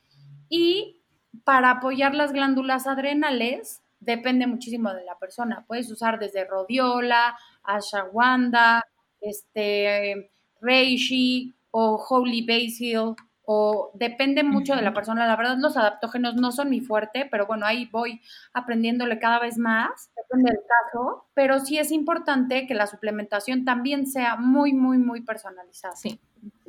Y 0.50 1.04
para 1.44 1.70
apoyar 1.70 2.16
las 2.16 2.34
glándulas 2.34 2.88
adrenales, 2.88 3.84
depende 4.00 4.48
muchísimo 4.48 4.92
de 4.92 5.06
la 5.06 5.20
persona. 5.20 5.66
Puedes 5.68 5.92
usar 5.92 6.18
desde 6.18 6.46
rodiola, 6.46 7.38
ashwagandha, 7.62 8.82
este 9.20 10.32
reishi 10.62 11.54
o 11.70 12.04
holy 12.10 12.44
basil 12.44 13.16
o 13.46 13.92
depende 13.94 14.44
mucho 14.44 14.76
de 14.76 14.82
la 14.82 14.94
persona. 14.94 15.26
La 15.26 15.36
verdad, 15.36 15.58
los 15.58 15.78
adaptógenos 15.78 16.36
no 16.36 16.52
son 16.52 16.70
mi 16.70 16.82
fuerte, 16.82 17.28
pero 17.30 17.48
bueno, 17.48 17.66
ahí 17.66 17.90
voy 17.92 18.22
aprendiéndole 18.54 19.20
cada 19.20 19.40
vez 19.40 19.58
más, 19.58 20.12
depende 20.16 20.52
del 20.52 20.62
caso, 20.62 21.26
pero 21.34 21.60
sí 21.60 21.78
es 21.78 21.92
importante 21.92 22.68
que 22.68 22.74
la 22.74 22.88
suplementación 22.88 23.66
también 23.66 24.08
sea 24.08 24.36
muy, 24.36 24.74
muy, 24.74 24.98
muy 24.98 25.22
personalizada. 25.22 25.96
Sí 25.96 26.20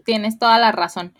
tienes 0.04 0.38
toda 0.38 0.58
la 0.58 0.72
razón. 0.72 1.14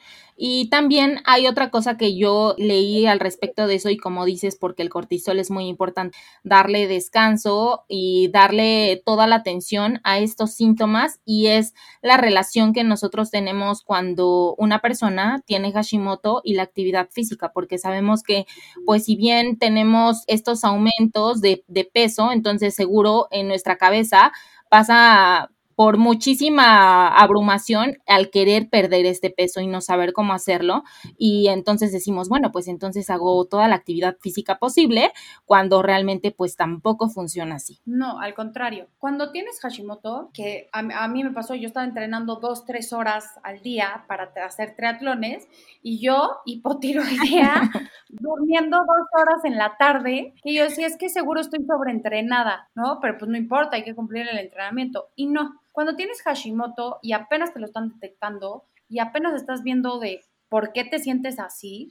Y 0.44 0.68
también 0.70 1.20
hay 1.24 1.46
otra 1.46 1.70
cosa 1.70 1.96
que 1.96 2.16
yo 2.16 2.54
leí 2.58 3.06
al 3.06 3.20
respecto 3.20 3.66
de 3.66 3.76
eso 3.76 3.90
y 3.90 3.96
como 3.96 4.24
dices, 4.24 4.56
porque 4.56 4.82
el 4.82 4.88
cortisol 4.88 5.38
es 5.38 5.50
muy 5.50 5.66
importante, 5.68 6.16
darle 6.42 6.88
descanso 6.88 7.84
y 7.86 8.28
darle 8.32 9.02
toda 9.04 9.26
la 9.26 9.36
atención 9.36 10.00
a 10.04 10.18
estos 10.18 10.54
síntomas 10.54 11.20
y 11.24 11.48
es 11.48 11.74
la 12.00 12.16
relación 12.16 12.72
que 12.72 12.82
nosotros 12.82 13.30
tenemos 13.30 13.82
cuando 13.82 14.54
una 14.56 14.80
persona 14.80 15.42
tiene 15.46 15.70
Hashimoto 15.72 16.40
y 16.42 16.54
la 16.54 16.64
actividad 16.64 17.08
física, 17.10 17.52
porque 17.52 17.78
sabemos 17.78 18.22
que 18.22 18.46
pues 18.86 19.04
si 19.04 19.16
bien 19.16 19.58
tenemos 19.58 20.24
estos 20.26 20.64
aumentos 20.64 21.40
de, 21.40 21.62
de 21.68 21.84
peso, 21.84 22.32
entonces 22.32 22.74
seguro 22.74 23.28
en 23.30 23.48
nuestra 23.48 23.76
cabeza 23.76 24.32
pasa 24.70 25.50
por 25.74 25.98
muchísima 25.98 27.08
abrumación 27.08 27.98
al 28.06 28.30
querer 28.30 28.68
perder 28.68 29.06
este 29.06 29.30
peso 29.30 29.60
y 29.60 29.66
no 29.66 29.80
saber 29.80 30.12
cómo 30.12 30.32
hacerlo. 30.32 30.82
Y 31.16 31.48
entonces 31.48 31.92
decimos, 31.92 32.28
bueno, 32.28 32.52
pues 32.52 32.68
entonces 32.68 33.10
hago 33.10 33.44
toda 33.46 33.68
la 33.68 33.76
actividad 33.76 34.16
física 34.20 34.58
posible 34.58 35.12
cuando 35.44 35.82
realmente 35.82 36.30
pues 36.30 36.56
tampoco 36.56 37.08
funciona 37.08 37.56
así. 37.56 37.80
No, 37.84 38.20
al 38.20 38.34
contrario. 38.34 38.88
Cuando 38.98 39.32
tienes 39.32 39.60
Hashimoto, 39.60 40.30
que 40.32 40.68
a, 40.72 41.08
mí 41.08 41.24
me 41.24 41.30
pasó, 41.30 41.54
yo 41.54 41.68
estaba 41.68 41.86
entrenando 41.86 42.36
dos, 42.36 42.64
tres 42.64 42.92
horas 42.92 43.38
al 43.42 43.62
día 43.62 44.04
para 44.08 44.32
hacer 44.44 44.74
triatlones 44.76 45.48
y 45.82 46.00
yo, 46.00 46.38
hipotiroidea, 46.44 47.54
durmiendo 48.08 48.78
dos 48.78 49.06
horas 49.20 49.44
en 49.44 49.56
la 49.56 49.76
tarde, 49.76 50.34
y 50.44 50.54
yo 50.56 50.64
decía, 50.64 50.86
es 50.86 50.96
que 50.96 51.08
seguro 51.08 51.40
estoy 51.40 51.64
sobreentrenada, 51.64 52.68
¿no? 52.74 52.98
Pero 53.00 53.18
pues 53.18 53.30
no 53.30 53.36
importa, 53.36 53.76
hay 53.76 53.84
que 53.84 53.94
cumplir 53.94 54.28
el 54.28 54.38
entrenamiento. 54.38 55.08
Y 55.16 55.26
no, 55.26 55.60
cuando 55.72 55.96
tienes 55.96 56.22
Hashimoto 56.22 56.98
y 57.02 57.12
apenas 57.12 57.52
te 57.52 57.60
lo 57.60 57.66
están 57.66 57.88
detectando 57.88 58.64
y 58.88 59.00
apenas 59.00 59.34
estás 59.34 59.62
viendo 59.62 59.98
de 59.98 60.20
por 60.48 60.72
qué 60.72 60.84
te 60.84 60.98
sientes 60.98 61.38
así, 61.38 61.90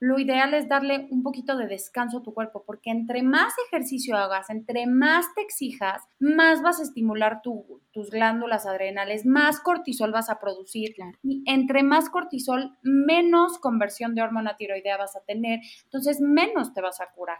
lo 0.00 0.18
ideal 0.18 0.54
es 0.54 0.68
darle 0.68 1.08
un 1.10 1.22
poquito 1.22 1.56
de 1.56 1.66
descanso 1.66 2.18
a 2.18 2.22
tu 2.22 2.32
cuerpo, 2.32 2.62
porque 2.64 2.90
entre 2.90 3.22
más 3.22 3.52
ejercicio 3.66 4.16
hagas, 4.16 4.48
entre 4.48 4.86
más 4.86 5.26
te 5.34 5.42
exijas, 5.42 6.02
más 6.20 6.62
vas 6.62 6.78
a 6.78 6.84
estimular 6.84 7.42
tus 7.42 8.10
glándulas 8.10 8.64
adrenales, 8.64 9.26
más 9.26 9.60
cortisol 9.60 10.12
vas 10.12 10.30
a 10.30 10.38
producir. 10.38 10.94
Y 11.22 11.42
entre 11.46 11.82
más 11.82 12.10
cortisol, 12.10 12.78
menos 12.82 13.58
conversión 13.58 14.14
de 14.14 14.22
hormona 14.22 14.56
tiroidea 14.56 14.96
vas 14.96 15.16
a 15.16 15.24
tener, 15.24 15.60
entonces 15.84 16.20
menos 16.20 16.72
te 16.72 16.80
vas 16.80 17.00
a 17.00 17.10
curar. 17.12 17.38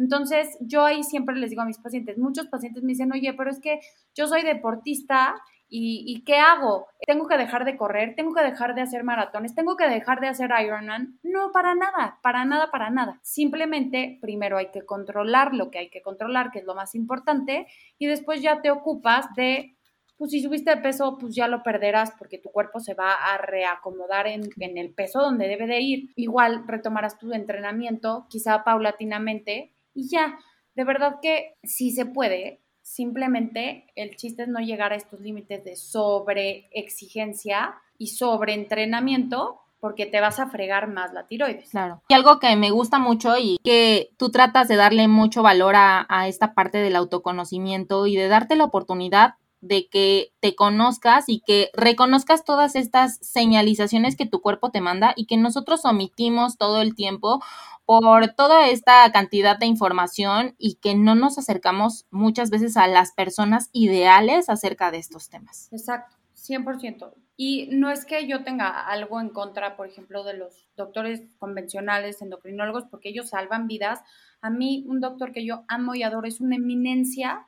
Entonces, 0.00 0.56
yo 0.60 0.84
ahí 0.84 1.04
siempre 1.04 1.36
les 1.36 1.50
digo 1.50 1.62
a 1.62 1.66
mis 1.66 1.78
pacientes, 1.78 2.18
muchos 2.18 2.48
pacientes 2.48 2.82
me 2.82 2.88
dicen, 2.88 3.12
oye, 3.12 3.32
pero 3.34 3.50
es 3.50 3.60
que 3.60 3.78
yo 4.16 4.26
soy 4.26 4.42
deportista 4.42 5.36
¿Y, 5.72 6.24
qué 6.26 6.36
hago? 6.36 6.88
¿Tengo 7.06 7.28
que 7.28 7.36
dejar 7.36 7.64
de 7.64 7.76
correr? 7.76 8.16
¿Tengo 8.16 8.34
que 8.34 8.42
dejar 8.42 8.74
de 8.74 8.82
hacer 8.82 9.04
maratones? 9.04 9.54
¿Tengo 9.54 9.76
que 9.76 9.88
dejar 9.88 10.20
de 10.20 10.26
hacer 10.26 10.50
Ironman? 10.60 11.20
No, 11.22 11.52
para 11.52 11.76
nada, 11.76 12.18
para 12.22 12.44
nada, 12.44 12.72
para 12.72 12.90
nada. 12.90 13.20
Simplemente 13.22 14.18
primero 14.20 14.58
hay 14.58 14.72
que 14.72 14.84
controlar 14.84 15.54
lo 15.54 15.70
que 15.70 15.78
hay 15.78 15.90
que 15.90 16.02
controlar, 16.02 16.50
que 16.50 16.58
es 16.58 16.64
lo 16.64 16.74
más 16.74 16.96
importante, 16.96 17.68
y 17.98 18.06
después 18.06 18.42
ya 18.42 18.60
te 18.62 18.72
ocupas 18.72 19.26
de, 19.36 19.76
pues 20.18 20.32
si 20.32 20.42
subiste 20.42 20.74
de 20.74 20.82
peso, 20.82 21.16
pues 21.18 21.36
ya 21.36 21.46
lo 21.46 21.62
perderás 21.62 22.10
porque 22.18 22.38
tu 22.38 22.50
cuerpo 22.50 22.80
se 22.80 22.94
va 22.94 23.14
a 23.14 23.38
reacomodar 23.38 24.26
en, 24.26 24.42
en 24.58 24.76
el 24.76 24.92
peso 24.92 25.20
donde 25.20 25.46
debe 25.46 25.68
de 25.68 25.80
ir. 25.80 26.10
Igual 26.16 26.64
retomarás 26.66 27.16
tu 27.16 27.32
entrenamiento, 27.32 28.26
quizá 28.28 28.64
paulatinamente, 28.64 29.72
y 29.94 30.08
ya. 30.08 30.38
De 30.74 30.84
verdad 30.84 31.16
que 31.20 31.54
sí 31.64 31.90
se 31.90 32.06
puede, 32.06 32.60
Simplemente 32.90 33.86
el 33.94 34.16
chiste 34.16 34.42
es 34.42 34.48
no 34.48 34.58
llegar 34.58 34.92
a 34.92 34.96
estos 34.96 35.20
límites 35.20 35.64
de 35.64 35.76
sobreexigencia 35.76 37.76
y 37.98 38.08
sobreentrenamiento 38.08 39.60
porque 39.78 40.06
te 40.06 40.20
vas 40.20 40.40
a 40.40 40.48
fregar 40.48 40.88
más 40.88 41.12
la 41.12 41.28
tiroides. 41.28 41.70
Claro. 41.70 42.02
Y 42.08 42.14
algo 42.14 42.40
que 42.40 42.56
me 42.56 42.72
gusta 42.72 42.98
mucho 42.98 43.38
y 43.38 43.58
que 43.62 44.10
tú 44.16 44.30
tratas 44.30 44.66
de 44.66 44.74
darle 44.74 45.06
mucho 45.06 45.44
valor 45.44 45.76
a, 45.76 46.04
a 46.08 46.26
esta 46.26 46.52
parte 46.52 46.78
del 46.78 46.96
autoconocimiento 46.96 48.08
y 48.08 48.16
de 48.16 48.26
darte 48.26 48.56
la 48.56 48.64
oportunidad 48.64 49.34
de 49.60 49.88
que 49.88 50.32
te 50.40 50.54
conozcas 50.54 51.24
y 51.28 51.40
que 51.40 51.70
reconozcas 51.74 52.44
todas 52.44 52.76
estas 52.76 53.18
señalizaciones 53.18 54.16
que 54.16 54.26
tu 54.26 54.40
cuerpo 54.40 54.70
te 54.70 54.80
manda 54.80 55.12
y 55.16 55.26
que 55.26 55.36
nosotros 55.36 55.84
omitimos 55.84 56.56
todo 56.56 56.80
el 56.80 56.94
tiempo 56.94 57.42
por 57.84 58.28
toda 58.34 58.68
esta 58.68 59.10
cantidad 59.12 59.58
de 59.58 59.66
información 59.66 60.54
y 60.58 60.76
que 60.76 60.94
no 60.94 61.14
nos 61.14 61.38
acercamos 61.38 62.06
muchas 62.10 62.50
veces 62.50 62.76
a 62.76 62.86
las 62.86 63.12
personas 63.12 63.68
ideales 63.72 64.48
acerca 64.48 64.90
de 64.90 64.98
estos 64.98 65.28
temas. 65.28 65.68
Exacto, 65.72 66.16
100%. 66.36 67.12
Y 67.36 67.68
no 67.72 67.90
es 67.90 68.04
que 68.04 68.26
yo 68.26 68.44
tenga 68.44 68.86
algo 68.86 69.20
en 69.20 69.30
contra, 69.30 69.76
por 69.76 69.88
ejemplo, 69.88 70.24
de 70.24 70.34
los 70.34 70.68
doctores 70.76 71.22
convencionales, 71.38 72.20
endocrinólogos, 72.20 72.84
porque 72.84 73.08
ellos 73.08 73.30
salvan 73.30 73.66
vidas. 73.66 74.00
A 74.42 74.50
mí, 74.50 74.84
un 74.86 75.00
doctor 75.00 75.32
que 75.32 75.44
yo 75.44 75.64
amo 75.66 75.94
y 75.94 76.02
adoro 76.02 76.28
es 76.28 76.40
una 76.40 76.56
eminencia 76.56 77.46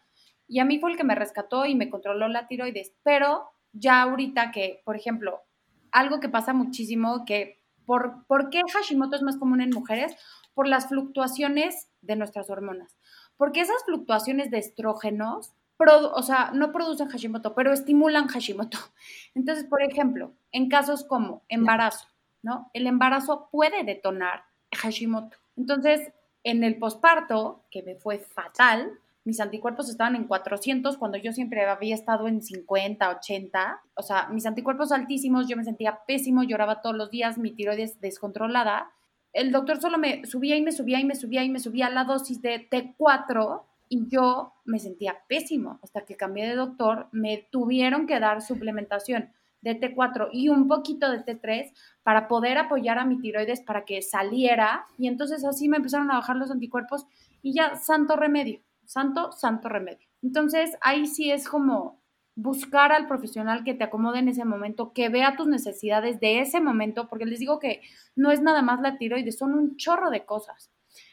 y 0.49 0.61
a 0.61 0.65
mí 0.65 0.79
fue 0.79 0.91
el 0.91 0.97
que 0.97 1.05
me 1.05 1.15
rescató 1.15 1.67
y 1.67 1.75
me 1.75 1.91
controló 1.91 2.29
la 2.29 2.47
tiroides. 2.47 2.93
Pero 3.03 3.51
ya 3.73 4.03
ahorita 4.03 4.51
que, 4.51 4.83
por 4.85 4.97
ejemplo, 4.97 5.43
algo 5.91 6.21
que 6.21 6.29
pasa 6.29 6.53
muchísimo, 6.53 7.25
que 7.25 7.63
por, 7.87 8.27
¿por 8.27 8.51
qué 8.51 8.63
Hashimoto 8.73 9.17
es 9.17 9.23
más 9.23 9.37
común 9.37 9.61
en 9.61 9.71
mujeres? 9.71 10.15
Por 10.55 10.69
las 10.69 10.89
fluctuaciones 10.89 11.89
de 12.01 12.17
nuestras 12.17 12.51
hormonas. 12.51 12.97
Porque 13.37 13.61
esas 13.61 13.85
fluctuaciones 13.85 14.51
de 14.51 14.59
estrógenos, 14.59 15.53
o 15.79 16.23
sea, 16.23 16.51
no 16.53 16.73
producen 16.73 17.09
Hashimoto, 17.09 17.55
pero 17.55 17.73
estimulan 17.73 18.29
Hashimoto. 18.29 18.79
Entonces, 19.35 19.65
por 19.65 19.83
ejemplo, 19.83 20.35
en 20.53 20.69
casos 20.69 21.05
como 21.05 21.43
embarazo, 21.49 22.07
¿no? 22.43 22.71
El 22.73 22.87
embarazo 22.87 23.49
puede 23.51 23.85
detonar 23.85 24.45
Hashimoto. 24.73 25.37
Entonces, 25.57 26.13
en 26.45 26.65
el 26.65 26.79
posparto, 26.79 27.65
que 27.71 27.83
me 27.83 27.95
fue 27.95 28.19
fatal, 28.19 28.99
mis 29.25 29.41
anticuerpos 29.41 29.89
estaban 29.89 30.17
en 30.17 30.25
400 30.25 30.97
cuando 30.97 31.17
yo 31.17 31.33
siempre 31.33 31.65
había 31.65 31.95
estado 31.95 32.27
en 32.27 32.43
50, 32.43 33.09
80. 33.09 33.81
O 33.95 34.03
sea, 34.03 34.29
mis 34.29 34.47
anticuerpos 34.47 34.91
altísimos, 34.91 35.47
yo 35.49 35.57
me 35.57 35.65
sentía 35.65 36.01
pésimo, 36.07 36.43
lloraba 36.43 36.83
todos 36.83 36.97
los 36.97 37.11
días, 37.11 37.39
mi 37.39 37.53
tiroides 37.53 38.01
descontrolada. 38.01 38.91
El 39.33 39.53
doctor 39.53 39.81
solo 39.81 39.97
me 39.97 40.27
subía 40.27 40.57
y 40.57 40.63
me 40.63 40.73
subía 40.73 40.99
y 40.99 41.05
me 41.05 41.15
subía 41.15 41.45
y 41.45 41.51
me 41.51 41.61
subía 41.61 41.89
la 41.89 42.05
dosis 42.05 42.43
de 42.43 42.69
T4 42.69 43.63
y 43.89 44.09
yo 44.09 44.55
me 44.65 44.81
sentía 44.81 45.23
pésimo. 45.29 45.79
Hasta 45.83 46.05
que 46.05 46.17
cambié 46.17 46.49
de 46.49 46.57
doctor, 46.57 47.07
me 47.13 47.47
tuvieron 47.51 48.07
que 48.07 48.19
dar 48.19 48.43
suplementación 48.43 49.31
de 49.61 49.79
T4 49.79 50.31
y 50.33 50.49
un 50.49 50.67
poquito 50.67 51.09
de 51.13 51.25
T3 51.25 51.73
para 52.03 52.27
poder 52.27 52.59
apoyar 52.59 52.99
a 52.99 53.05
mi 53.05 53.21
tiroides 53.21 53.61
para 53.61 53.85
que 53.85 54.03
saliera. 54.03 54.87
Y 54.99 55.07
entonces 55.07 55.45
así 55.45 55.69
me 55.69 55.77
empezaron 55.77 56.11
a 56.11 56.17
bajar 56.17 56.35
los 56.35 56.51
anticuerpos 56.51 57.07
y 57.41 57.55
ya, 57.55 57.77
santo 57.77 58.17
remedio 58.17 58.61
santo, 58.85 59.33
santo 59.33 59.69
remedio. 59.69 60.09
Entonces, 60.23 60.77
ahí 60.81 61.07
sí 61.07 61.31
es 61.31 61.49
como 61.49 62.01
buscar 62.35 62.93
al 62.93 63.07
profesional 63.07 63.63
que 63.65 63.75
te 63.75 63.85
acomode 63.85 64.19
en 64.19 64.29
ese 64.29 64.45
momento, 64.45 64.93
que 64.93 65.09
vea 65.09 65.37
tus 65.37 65.47
necesidades 65.47 66.19
de 66.21 66.41
ese 66.41 66.61
momento, 66.61 67.09
porque 67.09 67.27
les 67.27 67.41
digo 67.41 67.59
que 67.59 67.83
no 68.17 68.31
es 68.31 68.41
nada 68.41 68.63
más 68.63 68.81
la 68.81 68.97
tiroides, 68.97 69.39
son 69.39 69.55
un 69.55 69.77
chorro 69.77 70.11
de 70.11 70.25
cosas. 70.25 70.71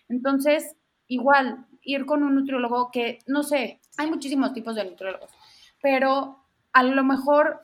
Entonces, 0.08 0.76
igual, 1.08 1.66
ir 1.82 2.06
con 2.06 2.24
un 2.24 2.36
nutriólogo 2.36 2.90
que, 2.92 3.20
no 3.28 3.44
sé, 3.44 3.82
hay 3.98 4.10
muchísimos 4.10 4.54
tipos 4.54 4.76
de 4.76 4.86
nutriólogos, 4.86 5.32
pero 5.82 6.44
a 6.72 6.84
lo 6.84 7.04
mejor 7.04 7.62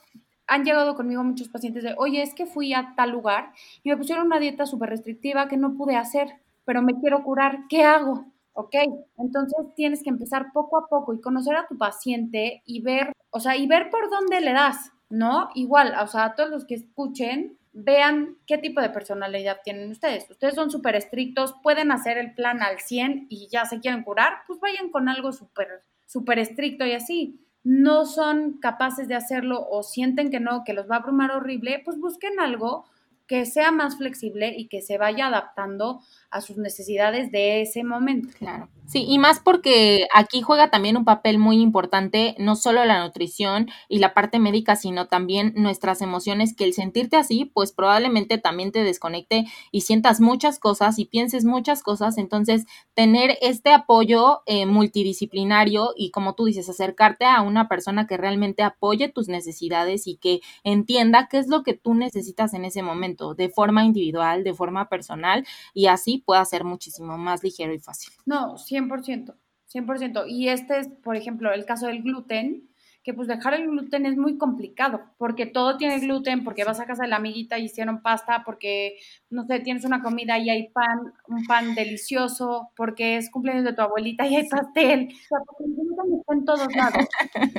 han 0.47 0.63
llegado 0.63 0.95
conmigo 0.95 1.23
muchos 1.23 1.49
pacientes 1.49 1.83
de, 1.83 1.95
oye, 1.97 2.21
es 2.21 2.33
que 2.33 2.45
fui 2.45 2.73
a 2.73 2.93
tal 2.95 3.11
lugar 3.11 3.51
y 3.83 3.89
me 3.89 3.97
pusieron 3.97 4.27
una 4.27 4.39
dieta 4.39 4.65
súper 4.65 4.89
restrictiva 4.89 5.47
que 5.47 5.57
no 5.57 5.75
pude 5.75 5.95
hacer, 5.95 6.27
pero 6.65 6.81
me 6.81 6.99
quiero 6.99 7.23
curar, 7.23 7.61
¿qué 7.69 7.83
hago? 7.83 8.25
¿Ok? 8.55 8.75
Entonces 9.17 9.59
tienes 9.75 10.01
que 10.01 10.09
empezar 10.09 10.51
poco 10.53 10.77
a 10.77 10.87
poco 10.87 11.13
y 11.13 11.21
conocer 11.21 11.55
a 11.55 11.67
tu 11.67 11.77
paciente 11.77 12.63
y 12.65 12.81
ver, 12.81 13.11
o 13.29 13.39
sea, 13.39 13.55
y 13.55 13.67
ver 13.67 13.89
por 13.89 14.09
dónde 14.09 14.41
le 14.41 14.53
das, 14.53 14.91
¿no? 15.09 15.49
Igual, 15.53 15.93
o 16.01 16.07
sea, 16.07 16.25
a 16.25 16.35
todos 16.35 16.49
los 16.49 16.65
que 16.65 16.75
escuchen, 16.75 17.59
vean 17.73 18.37
qué 18.47 18.57
tipo 18.57 18.81
de 18.81 18.89
personalidad 18.89 19.57
tienen 19.63 19.91
ustedes. 19.91 20.29
Ustedes 20.29 20.55
son 20.55 20.71
súper 20.71 20.95
estrictos, 20.95 21.53
pueden 21.61 21.91
hacer 21.91 22.17
el 22.17 22.33
plan 22.33 22.63
al 22.63 22.79
100 22.79 23.27
y 23.29 23.49
ya 23.49 23.65
se 23.65 23.81
quieren 23.81 24.03
curar, 24.03 24.33
pues 24.47 24.59
vayan 24.61 24.89
con 24.89 25.09
algo 25.09 25.33
súper, 25.33 25.83
súper 26.05 26.39
estricto 26.39 26.85
y 26.85 26.93
así. 26.93 27.41
No 27.63 28.05
son 28.05 28.59
capaces 28.59 29.09
de 29.09 29.15
hacerlo 29.15 29.67
o 29.69 29.83
sienten 29.83 30.29
que 30.31 30.39
no, 30.39 30.63
que 30.63 30.73
los 30.73 30.89
va 30.89 30.95
a 30.95 30.99
abrumar 30.99 31.31
horrible, 31.31 31.81
pues 31.83 31.99
busquen 31.99 32.39
algo 32.39 32.85
que 33.27 33.45
sea 33.45 33.71
más 33.71 33.97
flexible 33.97 34.53
y 34.55 34.67
que 34.67 34.81
se 34.81 34.97
vaya 34.97 35.27
adaptando 35.27 36.01
a 36.29 36.41
sus 36.41 36.57
necesidades 36.57 37.31
de 37.31 37.61
ese 37.61 37.83
momento. 37.83 38.29
Claro. 38.37 38.69
Sí, 38.87 39.03
y 39.07 39.17
más 39.17 39.39
porque 39.39 40.07
aquí 40.13 40.41
juega 40.43 40.69
también 40.69 40.95
un 40.95 41.05
papel 41.05 41.39
muy 41.39 41.59
importante, 41.59 42.35
no 42.37 42.55
solo 42.55 42.85
la 42.85 43.03
nutrición 43.03 43.67
y 43.89 43.97
la 43.97 44.13
parte 44.13 44.37
médica, 44.37 44.75
sino 44.75 45.07
también 45.07 45.53
nuestras 45.55 46.01
emociones, 46.03 46.55
que 46.55 46.65
el 46.65 46.73
sentirte 46.73 47.17
así, 47.17 47.45
pues 47.45 47.71
probablemente 47.71 48.37
también 48.37 48.71
te 48.71 48.83
desconecte 48.83 49.45
y 49.71 49.81
sientas 49.81 50.21
muchas 50.21 50.59
cosas 50.59 50.99
y 50.99 51.05
pienses 51.05 51.45
muchas 51.45 51.81
cosas. 51.81 52.19
Entonces, 52.19 52.65
tener 52.93 53.37
este 53.41 53.71
apoyo 53.73 54.41
eh, 54.45 54.67
multidisciplinario 54.67 55.89
y 55.97 56.11
como 56.11 56.35
tú 56.35 56.45
dices, 56.45 56.69
acercarte 56.69 57.25
a 57.25 57.41
una 57.41 57.67
persona 57.67 58.05
que 58.05 58.17
realmente 58.17 58.61
apoye 58.61 59.09
tus 59.09 59.27
necesidades 59.27 60.05
y 60.05 60.17
que 60.17 60.41
entienda 60.63 61.27
qué 61.27 61.39
es 61.39 61.47
lo 61.47 61.63
que 61.63 61.73
tú 61.73 61.95
necesitas 61.95 62.53
en 62.53 62.65
ese 62.65 62.83
momento, 62.83 63.33
de 63.33 63.49
forma 63.49 63.83
individual, 63.83 64.43
de 64.43 64.53
forma 64.53 64.89
personal, 64.89 65.43
y 65.73 65.87
así 65.87 66.19
pueda 66.23 66.45
ser 66.45 66.63
muchísimo 66.65 67.17
más 67.17 67.43
ligero 67.43 67.73
y 67.73 67.79
fácil. 67.79 68.13
No, 68.25 68.57
100%, 68.75 69.35
100%. 69.73 70.25
Y 70.27 70.49
este 70.49 70.79
es, 70.79 70.87
por 70.87 71.15
ejemplo, 71.15 71.53
el 71.53 71.65
caso 71.65 71.87
del 71.87 72.03
gluten, 72.03 72.69
que 73.05 73.13
pues 73.13 73.27
dejar 73.27 73.53
el 73.53 73.67
gluten 73.69 74.07
es 74.07 74.17
muy 74.17 74.39
complicado, 74.39 75.01
porque 75.19 75.45
todo 75.45 75.77
tiene 75.77 75.99
gluten, 75.99 76.43
porque 76.43 76.63
vas 76.63 76.79
a 76.79 76.87
casa 76.87 77.03
de 77.03 77.09
la 77.09 77.17
amiguita 77.17 77.59
y 77.59 77.65
hicieron 77.65 78.01
pasta, 78.01 78.41
porque, 78.43 78.97
no 79.29 79.45
sé, 79.45 79.59
tienes 79.59 79.85
una 79.85 80.01
comida 80.01 80.39
y 80.39 80.49
hay 80.49 80.69
pan, 80.69 81.13
un 81.27 81.45
pan 81.45 81.75
delicioso, 81.75 82.71
porque 82.75 83.17
es 83.17 83.29
cumpleaños 83.29 83.63
de 83.63 83.73
tu 83.73 83.83
abuelita 83.83 84.25
y 84.25 84.35
hay 84.35 84.49
pastel, 84.49 85.09
o 85.13 85.27
sea, 85.27 85.37
porque 85.45 85.65
el 85.65 85.75
gluten 85.75 86.19
está 86.19 86.33
en 86.33 86.45
todos 86.45 86.75
lados. 86.75 87.07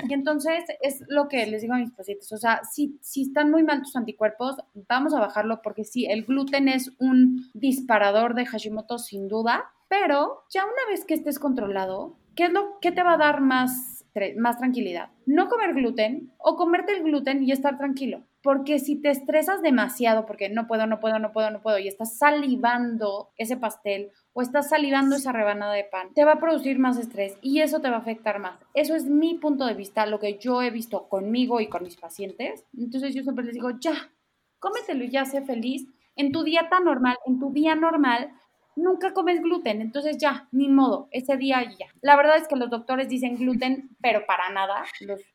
Y 0.09 0.15
entonces 0.15 0.65
es 0.81 1.05
lo 1.07 1.29
que 1.29 1.47
les 1.47 1.63
digo 1.63 1.75
a 1.75 1.79
mis 1.79 1.93
pacientes, 1.93 2.33
o 2.33 2.39
sea, 2.39 2.63
si, 2.65 2.99
si 3.01 3.23
están 3.23 3.53
muy 3.53 3.63
mal 3.63 3.83
tus 3.83 3.95
anticuerpos, 3.95 4.57
vamos 4.89 5.15
a 5.15 5.21
bajarlo, 5.21 5.63
porque 5.63 5.85
sí, 5.85 6.07
el 6.07 6.25
gluten 6.25 6.67
es 6.67 6.91
un 6.99 7.49
disparador 7.55 8.35
de 8.35 8.47
Hashimoto 8.47 8.99
sin 8.99 9.29
duda, 9.29 9.71
pero 9.87 10.43
ya 10.51 10.65
una 10.65 10.91
vez 10.91 11.05
que 11.05 11.15
estés 11.15 11.39
controlado, 11.39 12.17
¿qué 12.35 12.47
es 12.47 12.53
lo 12.53 12.81
que 12.81 12.91
te 12.91 13.05
va 13.05 13.13
a 13.13 13.19
dar 13.19 13.41
más, 13.41 13.96
más 14.37 14.59
tranquilidad? 14.59 15.11
No 15.27 15.49
comer 15.49 15.75
gluten 15.75 16.33
o 16.39 16.57
comerte 16.57 16.93
el 16.93 17.03
gluten 17.03 17.43
y 17.43 17.53
estar 17.53 17.79
tranquilo. 17.79 18.23
Porque 18.43 18.79
si 18.79 18.97
te 18.97 19.11
estresas 19.11 19.63
demasiado, 19.63 20.27
porque 20.27 20.49
no 20.49 20.67
puedo, 20.67 20.87
no 20.87 21.01
puedo, 21.01 21.19
no 21.19 21.33
puedo, 21.33 21.51
no 21.51 21.61
puedo, 21.61 21.79
y 21.79 21.89
estás 21.89 22.17
salivando 22.17 23.31
ese 23.37 23.57
pastel 23.57 24.13
o 24.33 24.43
estás 24.43 24.69
salivando 24.69 25.17
esa 25.17 25.33
rebanada 25.33 25.73
de 25.73 25.85
pan, 25.85 26.15
te 26.15 26.25
va 26.25 26.33
a 26.33 26.41
producir 26.41 26.79
más 26.79 26.99
estrés 26.99 27.37
y 27.41 27.61
eso 27.61 27.81
te 27.81 27.91
va 27.91 27.97
a 27.97 28.01
afectar 28.01 28.39
más. 28.39 28.59
Eso 28.75 28.95
es 28.95 29.07
mi 29.07 29.35
punto 29.35 29.67
de 29.67 29.75
vista, 29.75 30.07
lo 30.07 30.21
que 30.21 30.39
yo 30.39 30.63
he 30.63 30.71
visto 30.71 31.09
conmigo 31.09 31.61
y 31.61 31.69
con 31.69 31.83
mis 31.83 31.97
pacientes. 31.97 32.65
Entonces 32.77 33.15
yo 33.15 33.23
siempre 33.23 33.45
les 33.45 33.55
digo, 33.55 33.71
ya, 33.81 34.13
cómetelo 34.59 35.05
y 35.05 35.11
ya 35.11 35.25
sé 35.25 35.43
feliz 35.43 35.89
en 36.17 36.33
tu 36.33 36.43
dieta 36.43 36.81
normal, 36.81 37.17
en 37.27 37.39
tu 37.39 37.53
día 37.53 37.75
normal, 37.75 38.33
nunca 38.77 39.13
comes 39.13 39.43
gluten, 39.43 39.81
entonces 39.81 40.19
ya, 40.19 40.47
ni 40.53 40.69
modo, 40.69 41.09
ese 41.11 41.37
día 41.37 41.63
ya. 41.79 41.87
La 42.03 42.15
verdad 42.15 42.37
es 42.37 42.47
que 42.47 42.57
los 42.57 42.71
doctores 42.71 43.09
dicen 43.09 43.37
gluten, 43.37 43.91
pero 44.01 44.27
para 44.27 44.51
nada, 44.51 44.85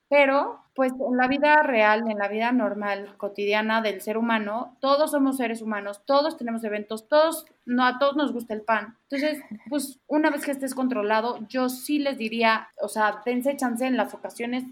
pero 0.07 0.63
pues 0.75 0.93
en 0.93 1.17
la 1.17 1.27
vida 1.27 1.61
real, 1.63 2.09
en 2.09 2.17
la 2.17 2.27
vida 2.27 2.51
normal, 2.51 3.15
cotidiana 3.17 3.81
del 3.81 4.01
ser 4.01 4.17
humano, 4.17 4.77
todos 4.79 5.11
somos 5.11 5.37
seres 5.37 5.61
humanos, 5.61 6.03
todos 6.05 6.37
tenemos 6.37 6.63
eventos, 6.63 7.07
todos, 7.07 7.45
no 7.65 7.85
a 7.85 7.99
todos 7.99 8.15
nos 8.15 8.31
gusta 8.31 8.53
el 8.53 8.61
pan. 8.61 8.97
Entonces, 9.09 9.43
pues 9.69 9.99
una 10.07 10.29
vez 10.29 10.45
que 10.45 10.51
estés 10.51 10.75
controlado, 10.75 11.39
yo 11.49 11.67
sí 11.69 11.99
les 11.99 12.17
diría, 12.17 12.69
o 12.81 12.87
sea, 12.87 13.21
dense 13.25 13.57
chance 13.57 13.85
en 13.85 13.97
las 13.97 14.13
ocasiones 14.13 14.63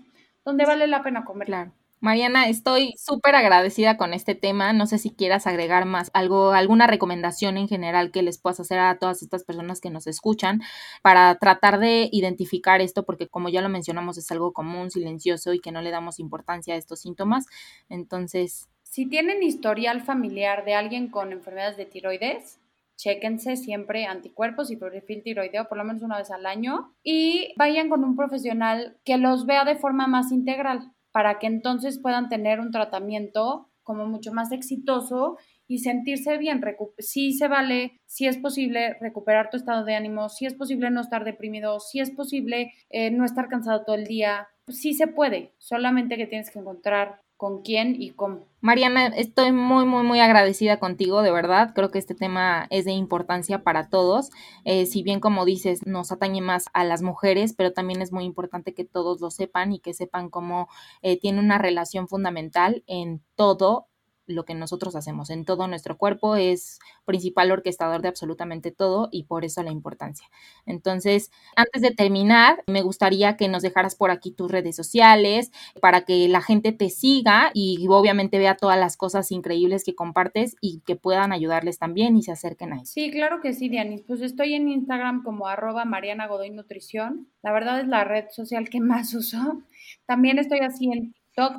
donde 0.45 0.65
vale 0.65 0.87
la 0.87 1.03
pena 1.03 1.25
comer. 1.25 1.47
Claro. 1.47 1.71
Mariana, 2.01 2.47
estoy 2.47 2.93
súper 2.97 3.35
agradecida 3.35 3.97
con 3.97 4.13
este 4.13 4.33
tema. 4.33 4.71
No 4.71 4.87
sé 4.87 4.99
si 4.99 5.09
quieras 5.09 5.47
agregar 5.47 5.83
más 5.83 6.11
algo, 6.13 6.51
alguna 6.51 6.87
recomendación 6.87 7.57
en 7.57 7.67
general 7.67 8.11
que 8.11 8.21
les 8.21 8.39
puedas 8.39 8.61
hacer 8.61 8.79
a 8.79 8.97
todas 8.97 9.21
estas 9.21 9.43
personas 9.43 9.81
que 9.81 9.89
nos 9.89 10.07
escuchan 10.07 10.61
para 11.01 11.35
tratar 11.35 11.77
de 11.77 12.07
identificar 12.13 12.79
esto, 12.79 13.03
porque 13.03 13.27
como 13.27 13.49
ya 13.49 13.61
lo 13.61 13.67
mencionamos, 13.67 14.17
es 14.17 14.31
algo 14.31 14.53
común, 14.53 14.91
silencioso 14.91 15.53
y 15.53 15.59
que 15.59 15.73
no 15.73 15.81
le 15.81 15.91
damos 15.91 16.19
importancia 16.19 16.75
a 16.75 16.77
estos 16.77 17.01
síntomas. 17.01 17.47
Entonces. 17.89 18.69
Si 18.83 19.05
tienen 19.05 19.43
historial 19.43 20.01
familiar 20.01 20.63
de 20.63 20.75
alguien 20.75 21.09
con 21.09 21.33
enfermedades 21.33 21.75
de 21.75 21.85
tiroides, 21.85 22.59
chéquense 22.95 23.57
siempre 23.57 24.05
anticuerpos 24.05 24.71
y 24.71 24.77
perfil 24.77 25.21
tiroideo 25.21 25.67
por 25.67 25.77
lo 25.77 25.83
menos 25.83 26.01
una 26.01 26.17
vez 26.17 26.31
al 26.31 26.45
año 26.45 26.93
y 27.03 27.53
vayan 27.57 27.89
con 27.89 28.03
un 28.03 28.15
profesional 28.15 28.97
que 29.05 29.17
los 29.17 29.45
vea 29.45 29.63
de 29.63 29.75
forma 29.75 30.07
más 30.07 30.31
integral 30.31 30.93
para 31.11 31.39
que 31.39 31.47
entonces 31.47 31.99
puedan 31.99 32.29
tener 32.29 32.59
un 32.59 32.71
tratamiento 32.71 33.69
como 33.83 34.05
mucho 34.05 34.31
más 34.31 34.51
exitoso 34.51 35.37
y 35.67 35.79
sentirse 35.79 36.37
bien. 36.37 36.61
Si 36.99 37.33
se 37.33 37.47
vale, 37.47 37.99
si 38.05 38.27
es 38.27 38.37
posible 38.37 38.95
recuperar 38.99 39.49
tu 39.49 39.57
estado 39.57 39.83
de 39.83 39.95
ánimo, 39.95 40.29
si 40.29 40.45
es 40.45 40.53
posible 40.53 40.91
no 40.91 41.01
estar 41.01 41.23
deprimido, 41.23 41.79
si 41.79 41.99
es 41.99 42.11
posible 42.11 42.71
eh, 42.91 43.09
no 43.09 43.25
estar 43.25 43.47
cansado 43.47 43.83
todo 43.85 43.95
el 43.95 44.05
día, 44.05 44.47
sí 44.67 44.93
se 44.93 45.07
puede, 45.07 45.53
solamente 45.57 46.17
que 46.17 46.27
tienes 46.27 46.51
que 46.51 46.59
encontrar 46.59 47.21
con 47.39 47.61
quién 47.61 47.95
y 47.97 48.09
cómo. 48.09 48.41
Mariana, 48.59 49.07
estoy 49.07 49.53
muy, 49.53 49.85
muy, 49.85 50.03
muy 50.03 50.19
agradecida 50.19 50.77
contigo, 50.77 51.21
de 51.21 51.31
verdad. 51.31 51.71
Creo 51.73 51.89
que 51.89 51.97
este 51.97 52.13
tema 52.13 52.67
es 52.69 52.83
de 52.83 52.91
importancia 52.91 53.63
para 53.63 53.89
todos. 53.89 54.29
Eh, 54.65 54.85
si 54.85 55.03
bien, 55.03 55.21
como 55.21 55.45
dices, 55.45 55.87
nos 55.87 56.11
atañe 56.11 56.41
más 56.41 56.65
a 56.73 56.83
las 56.83 57.01
mujeres, 57.01 57.53
pero 57.53 57.71
también 57.71 58.01
es 58.01 58.11
muy 58.11 58.25
importante 58.25 58.73
que 58.73 58.83
todos 58.83 59.21
lo 59.21 59.31
sepan 59.31 59.71
y 59.71 59.79
que 59.79 59.93
sepan 59.93 60.29
cómo 60.29 60.67
eh, 61.01 61.17
tiene 61.17 61.39
una 61.39 61.57
relación 61.57 62.09
fundamental 62.09 62.83
en 62.87 63.23
todo 63.35 63.87
lo 64.29 64.45
que 64.45 64.53
nosotros 64.53 64.95
hacemos 64.95 65.29
en 65.29 65.45
todo 65.45 65.67
nuestro 65.67 65.97
cuerpo, 65.97 66.35
es 66.35 66.79
principal 67.05 67.51
orquestador 67.51 68.01
de 68.01 68.07
absolutamente 68.07 68.71
todo 68.71 69.09
y 69.11 69.23
por 69.23 69.45
eso 69.45 69.63
la 69.63 69.71
importancia. 69.71 70.27
Entonces, 70.65 71.31
antes 71.55 71.81
de 71.81 71.91
terminar, 71.91 72.63
me 72.67 72.81
gustaría 72.81 73.35
que 73.37 73.47
nos 73.47 73.63
dejaras 73.63 73.95
por 73.95 74.11
aquí 74.11 74.31
tus 74.31 74.51
redes 74.51 74.75
sociales 74.75 75.51
para 75.81 76.01
que 76.05 76.27
la 76.27 76.41
gente 76.41 76.71
te 76.71 76.89
siga 76.89 77.51
y 77.53 77.85
obviamente 77.89 78.37
vea 78.37 78.55
todas 78.55 78.79
las 78.79 78.97
cosas 78.97 79.31
increíbles 79.31 79.83
que 79.83 79.95
compartes 79.95 80.55
y 80.61 80.81
que 80.85 80.95
puedan 80.95 81.31
ayudarles 81.31 81.79
también 81.79 82.15
y 82.15 82.23
se 82.23 82.31
acerquen 82.31 82.73
a 82.73 82.75
eso. 82.77 82.93
Sí, 82.93 83.11
claro 83.11 83.41
que 83.41 83.53
sí, 83.53 83.69
Dianis. 83.69 84.03
Pues 84.03 84.21
estoy 84.21 84.53
en 84.53 84.69
Instagram 84.69 85.23
como 85.23 85.47
arroba 85.47 85.85
Mariana 85.85 86.27
Godoy 86.27 86.51
Nutrición. 86.51 87.27
La 87.41 87.51
verdad 87.51 87.79
es 87.79 87.87
la 87.87 88.03
red 88.03 88.25
social 88.29 88.69
que 88.69 88.79
más 88.79 89.13
uso. 89.13 89.63
También 90.05 90.39
estoy 90.39 90.59
así 90.59 90.85
en 90.91 91.13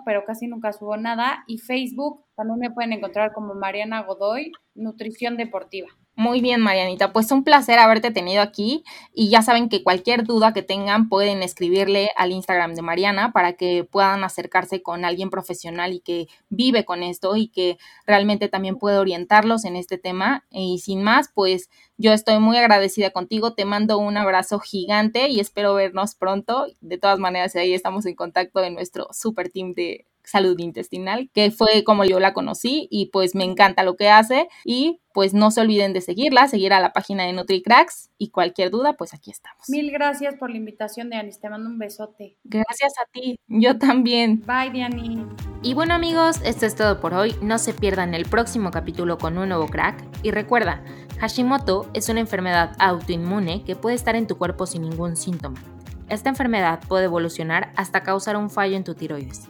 pero 0.05 0.25
casi 0.25 0.47
nunca 0.47 0.73
subo 0.73 0.97
nada. 0.97 1.45
Y 1.47 1.59
Facebook 1.59 2.25
también 2.37 2.59
me 2.59 2.71
pueden 2.71 2.93
encontrar 2.93 3.33
como 3.33 3.55
Mariana 3.55 4.03
Godoy, 4.03 4.53
Nutrición 4.75 5.37
Deportiva. 5.37 5.89
Muy 6.21 6.43
bien, 6.43 6.61
Marianita. 6.61 7.15
Pues 7.15 7.33
un 7.33 7.45
placer 7.45 7.79
haberte 7.79 8.11
tenido 8.11 8.43
aquí 8.43 8.85
y 9.15 9.31
ya 9.31 9.41
saben 9.41 9.71
que 9.71 9.83
cualquier 9.83 10.25
duda 10.25 10.53
que 10.53 10.61
tengan 10.61 11.09
pueden 11.09 11.43
escribirle 11.43 12.11
al 12.15 12.31
Instagram 12.31 12.75
de 12.75 12.83
Mariana 12.83 13.33
para 13.33 13.55
que 13.55 13.85
puedan 13.85 14.23
acercarse 14.23 14.83
con 14.83 15.07
alguien 15.07 15.31
profesional 15.31 15.95
y 15.95 16.01
que 16.01 16.27
vive 16.51 16.85
con 16.85 17.03
esto 17.03 17.37
y 17.37 17.49
que 17.49 17.79
realmente 18.07 18.49
también 18.49 18.77
puede 18.77 18.99
orientarlos 18.99 19.65
en 19.65 19.77
este 19.77 19.97
tema. 19.97 20.45
Y 20.51 20.81
sin 20.81 21.03
más, 21.03 21.31
pues 21.33 21.71
yo 21.97 22.13
estoy 22.13 22.39
muy 22.39 22.59
agradecida 22.59 23.13
contigo. 23.13 23.55
Te 23.55 23.65
mando 23.65 23.97
un 23.97 24.19
abrazo 24.19 24.59
gigante 24.59 25.31
y 25.31 25.41
espero 25.41 25.73
vernos 25.73 26.17
pronto. 26.17 26.67
De 26.83 26.99
todas 26.99 27.19
maneras, 27.19 27.57
ahí 27.57 27.73
estamos 27.73 28.05
en 28.05 28.15
contacto 28.15 28.63
en 28.63 28.75
nuestro 28.75 29.09
super 29.13 29.49
team 29.51 29.73
de 29.73 30.05
salud 30.31 30.59
intestinal, 30.59 31.31
que 31.35 31.51
fue 31.51 31.85
como 31.85 32.05
yo 32.05 32.21
la 32.21 32.33
conocí 32.33 32.89
y 32.91 33.07
pues 33.07 33.35
me 33.35 33.45
encanta 33.45 33.83
lo 33.83 33.97
que 33.97 34.09
hace 34.09 34.49
y 34.65 35.01
pues 35.13 35.35
no 35.35 35.51
se 35.51 35.61
olviden 35.61 35.93
de 35.93 36.01
seguirla, 36.01 36.47
seguir 36.47 36.73
a 36.73 36.81
la 36.81 36.93
página 36.93 37.25
de 37.25 37.33
NutriCracks 37.33 38.11
y 38.17 38.31
cualquier 38.31 38.71
duda, 38.71 38.95
pues 38.95 39.13
aquí 39.13 39.31
estamos. 39.31 39.69
Mil 39.69 39.91
gracias 39.91 40.37
por 40.37 40.51
la 40.51 40.57
invitación, 40.57 41.11
Dianis. 41.11 41.41
Te 41.41 41.51
mando 41.51 41.69
un 41.69 41.79
besote. 41.79 42.37
Gracias 42.45 42.93
a 43.03 43.11
ti. 43.11 43.37
Yo 43.49 43.79
también. 43.79 44.43
Bye, 44.47 44.71
Dianis. 44.71 45.21
Y 45.63 45.75
bueno, 45.75 45.95
amigos, 45.95 46.41
esto 46.45 46.65
es 46.65 46.77
todo 46.77 47.01
por 47.01 47.15
hoy. 47.15 47.35
No 47.43 47.59
se 47.59 47.75
pierdan 47.75 48.15
el 48.15 48.27
próximo 48.27 48.71
capítulo 48.71 49.19
con 49.19 49.37
un 49.37 49.49
nuevo 49.49 49.67
crack. 49.67 50.03
Y 50.23 50.31
recuerda, 50.31 50.85
Hashimoto 51.19 51.91
es 51.93 52.09
una 52.09 52.21
enfermedad 52.21 52.77
autoinmune 52.79 53.65
que 53.65 53.77
puede 53.77 53.97
estar 53.97 54.15
en 54.17 54.27
tu 54.27 54.39
cuerpo 54.39 54.67
sin 54.67 54.83
ningún 54.83 55.17
síntoma. 55.17 55.61
Esta 56.09 56.29
enfermedad 56.29 56.81
puede 56.89 57.05
evolucionar 57.05 57.73
hasta 57.77 58.03
causar 58.03 58.37
un 58.37 58.51
fallo 58.51 58.77
en 58.77 58.85
tu 58.85 58.95
tiroides. 58.95 59.49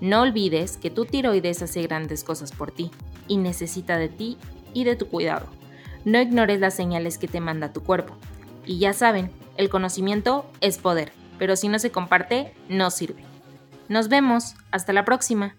No 0.00 0.22
olvides 0.22 0.76
que 0.76 0.90
tu 0.90 1.04
tiroides 1.04 1.62
hace 1.62 1.82
grandes 1.82 2.24
cosas 2.24 2.52
por 2.52 2.70
ti 2.70 2.90
y 3.26 3.36
necesita 3.36 3.98
de 3.98 4.08
ti 4.08 4.38
y 4.72 4.84
de 4.84 4.96
tu 4.96 5.08
cuidado. 5.08 5.46
No 6.04 6.20
ignores 6.20 6.60
las 6.60 6.74
señales 6.74 7.18
que 7.18 7.28
te 7.28 7.40
manda 7.40 7.72
tu 7.72 7.82
cuerpo. 7.82 8.14
Y 8.64 8.78
ya 8.78 8.92
saben, 8.92 9.30
el 9.56 9.68
conocimiento 9.68 10.48
es 10.60 10.78
poder, 10.78 11.12
pero 11.38 11.56
si 11.56 11.68
no 11.68 11.78
se 11.78 11.90
comparte, 11.90 12.54
no 12.68 12.90
sirve. 12.90 13.24
Nos 13.88 14.08
vemos, 14.08 14.54
hasta 14.70 14.92
la 14.92 15.04
próxima. 15.04 15.56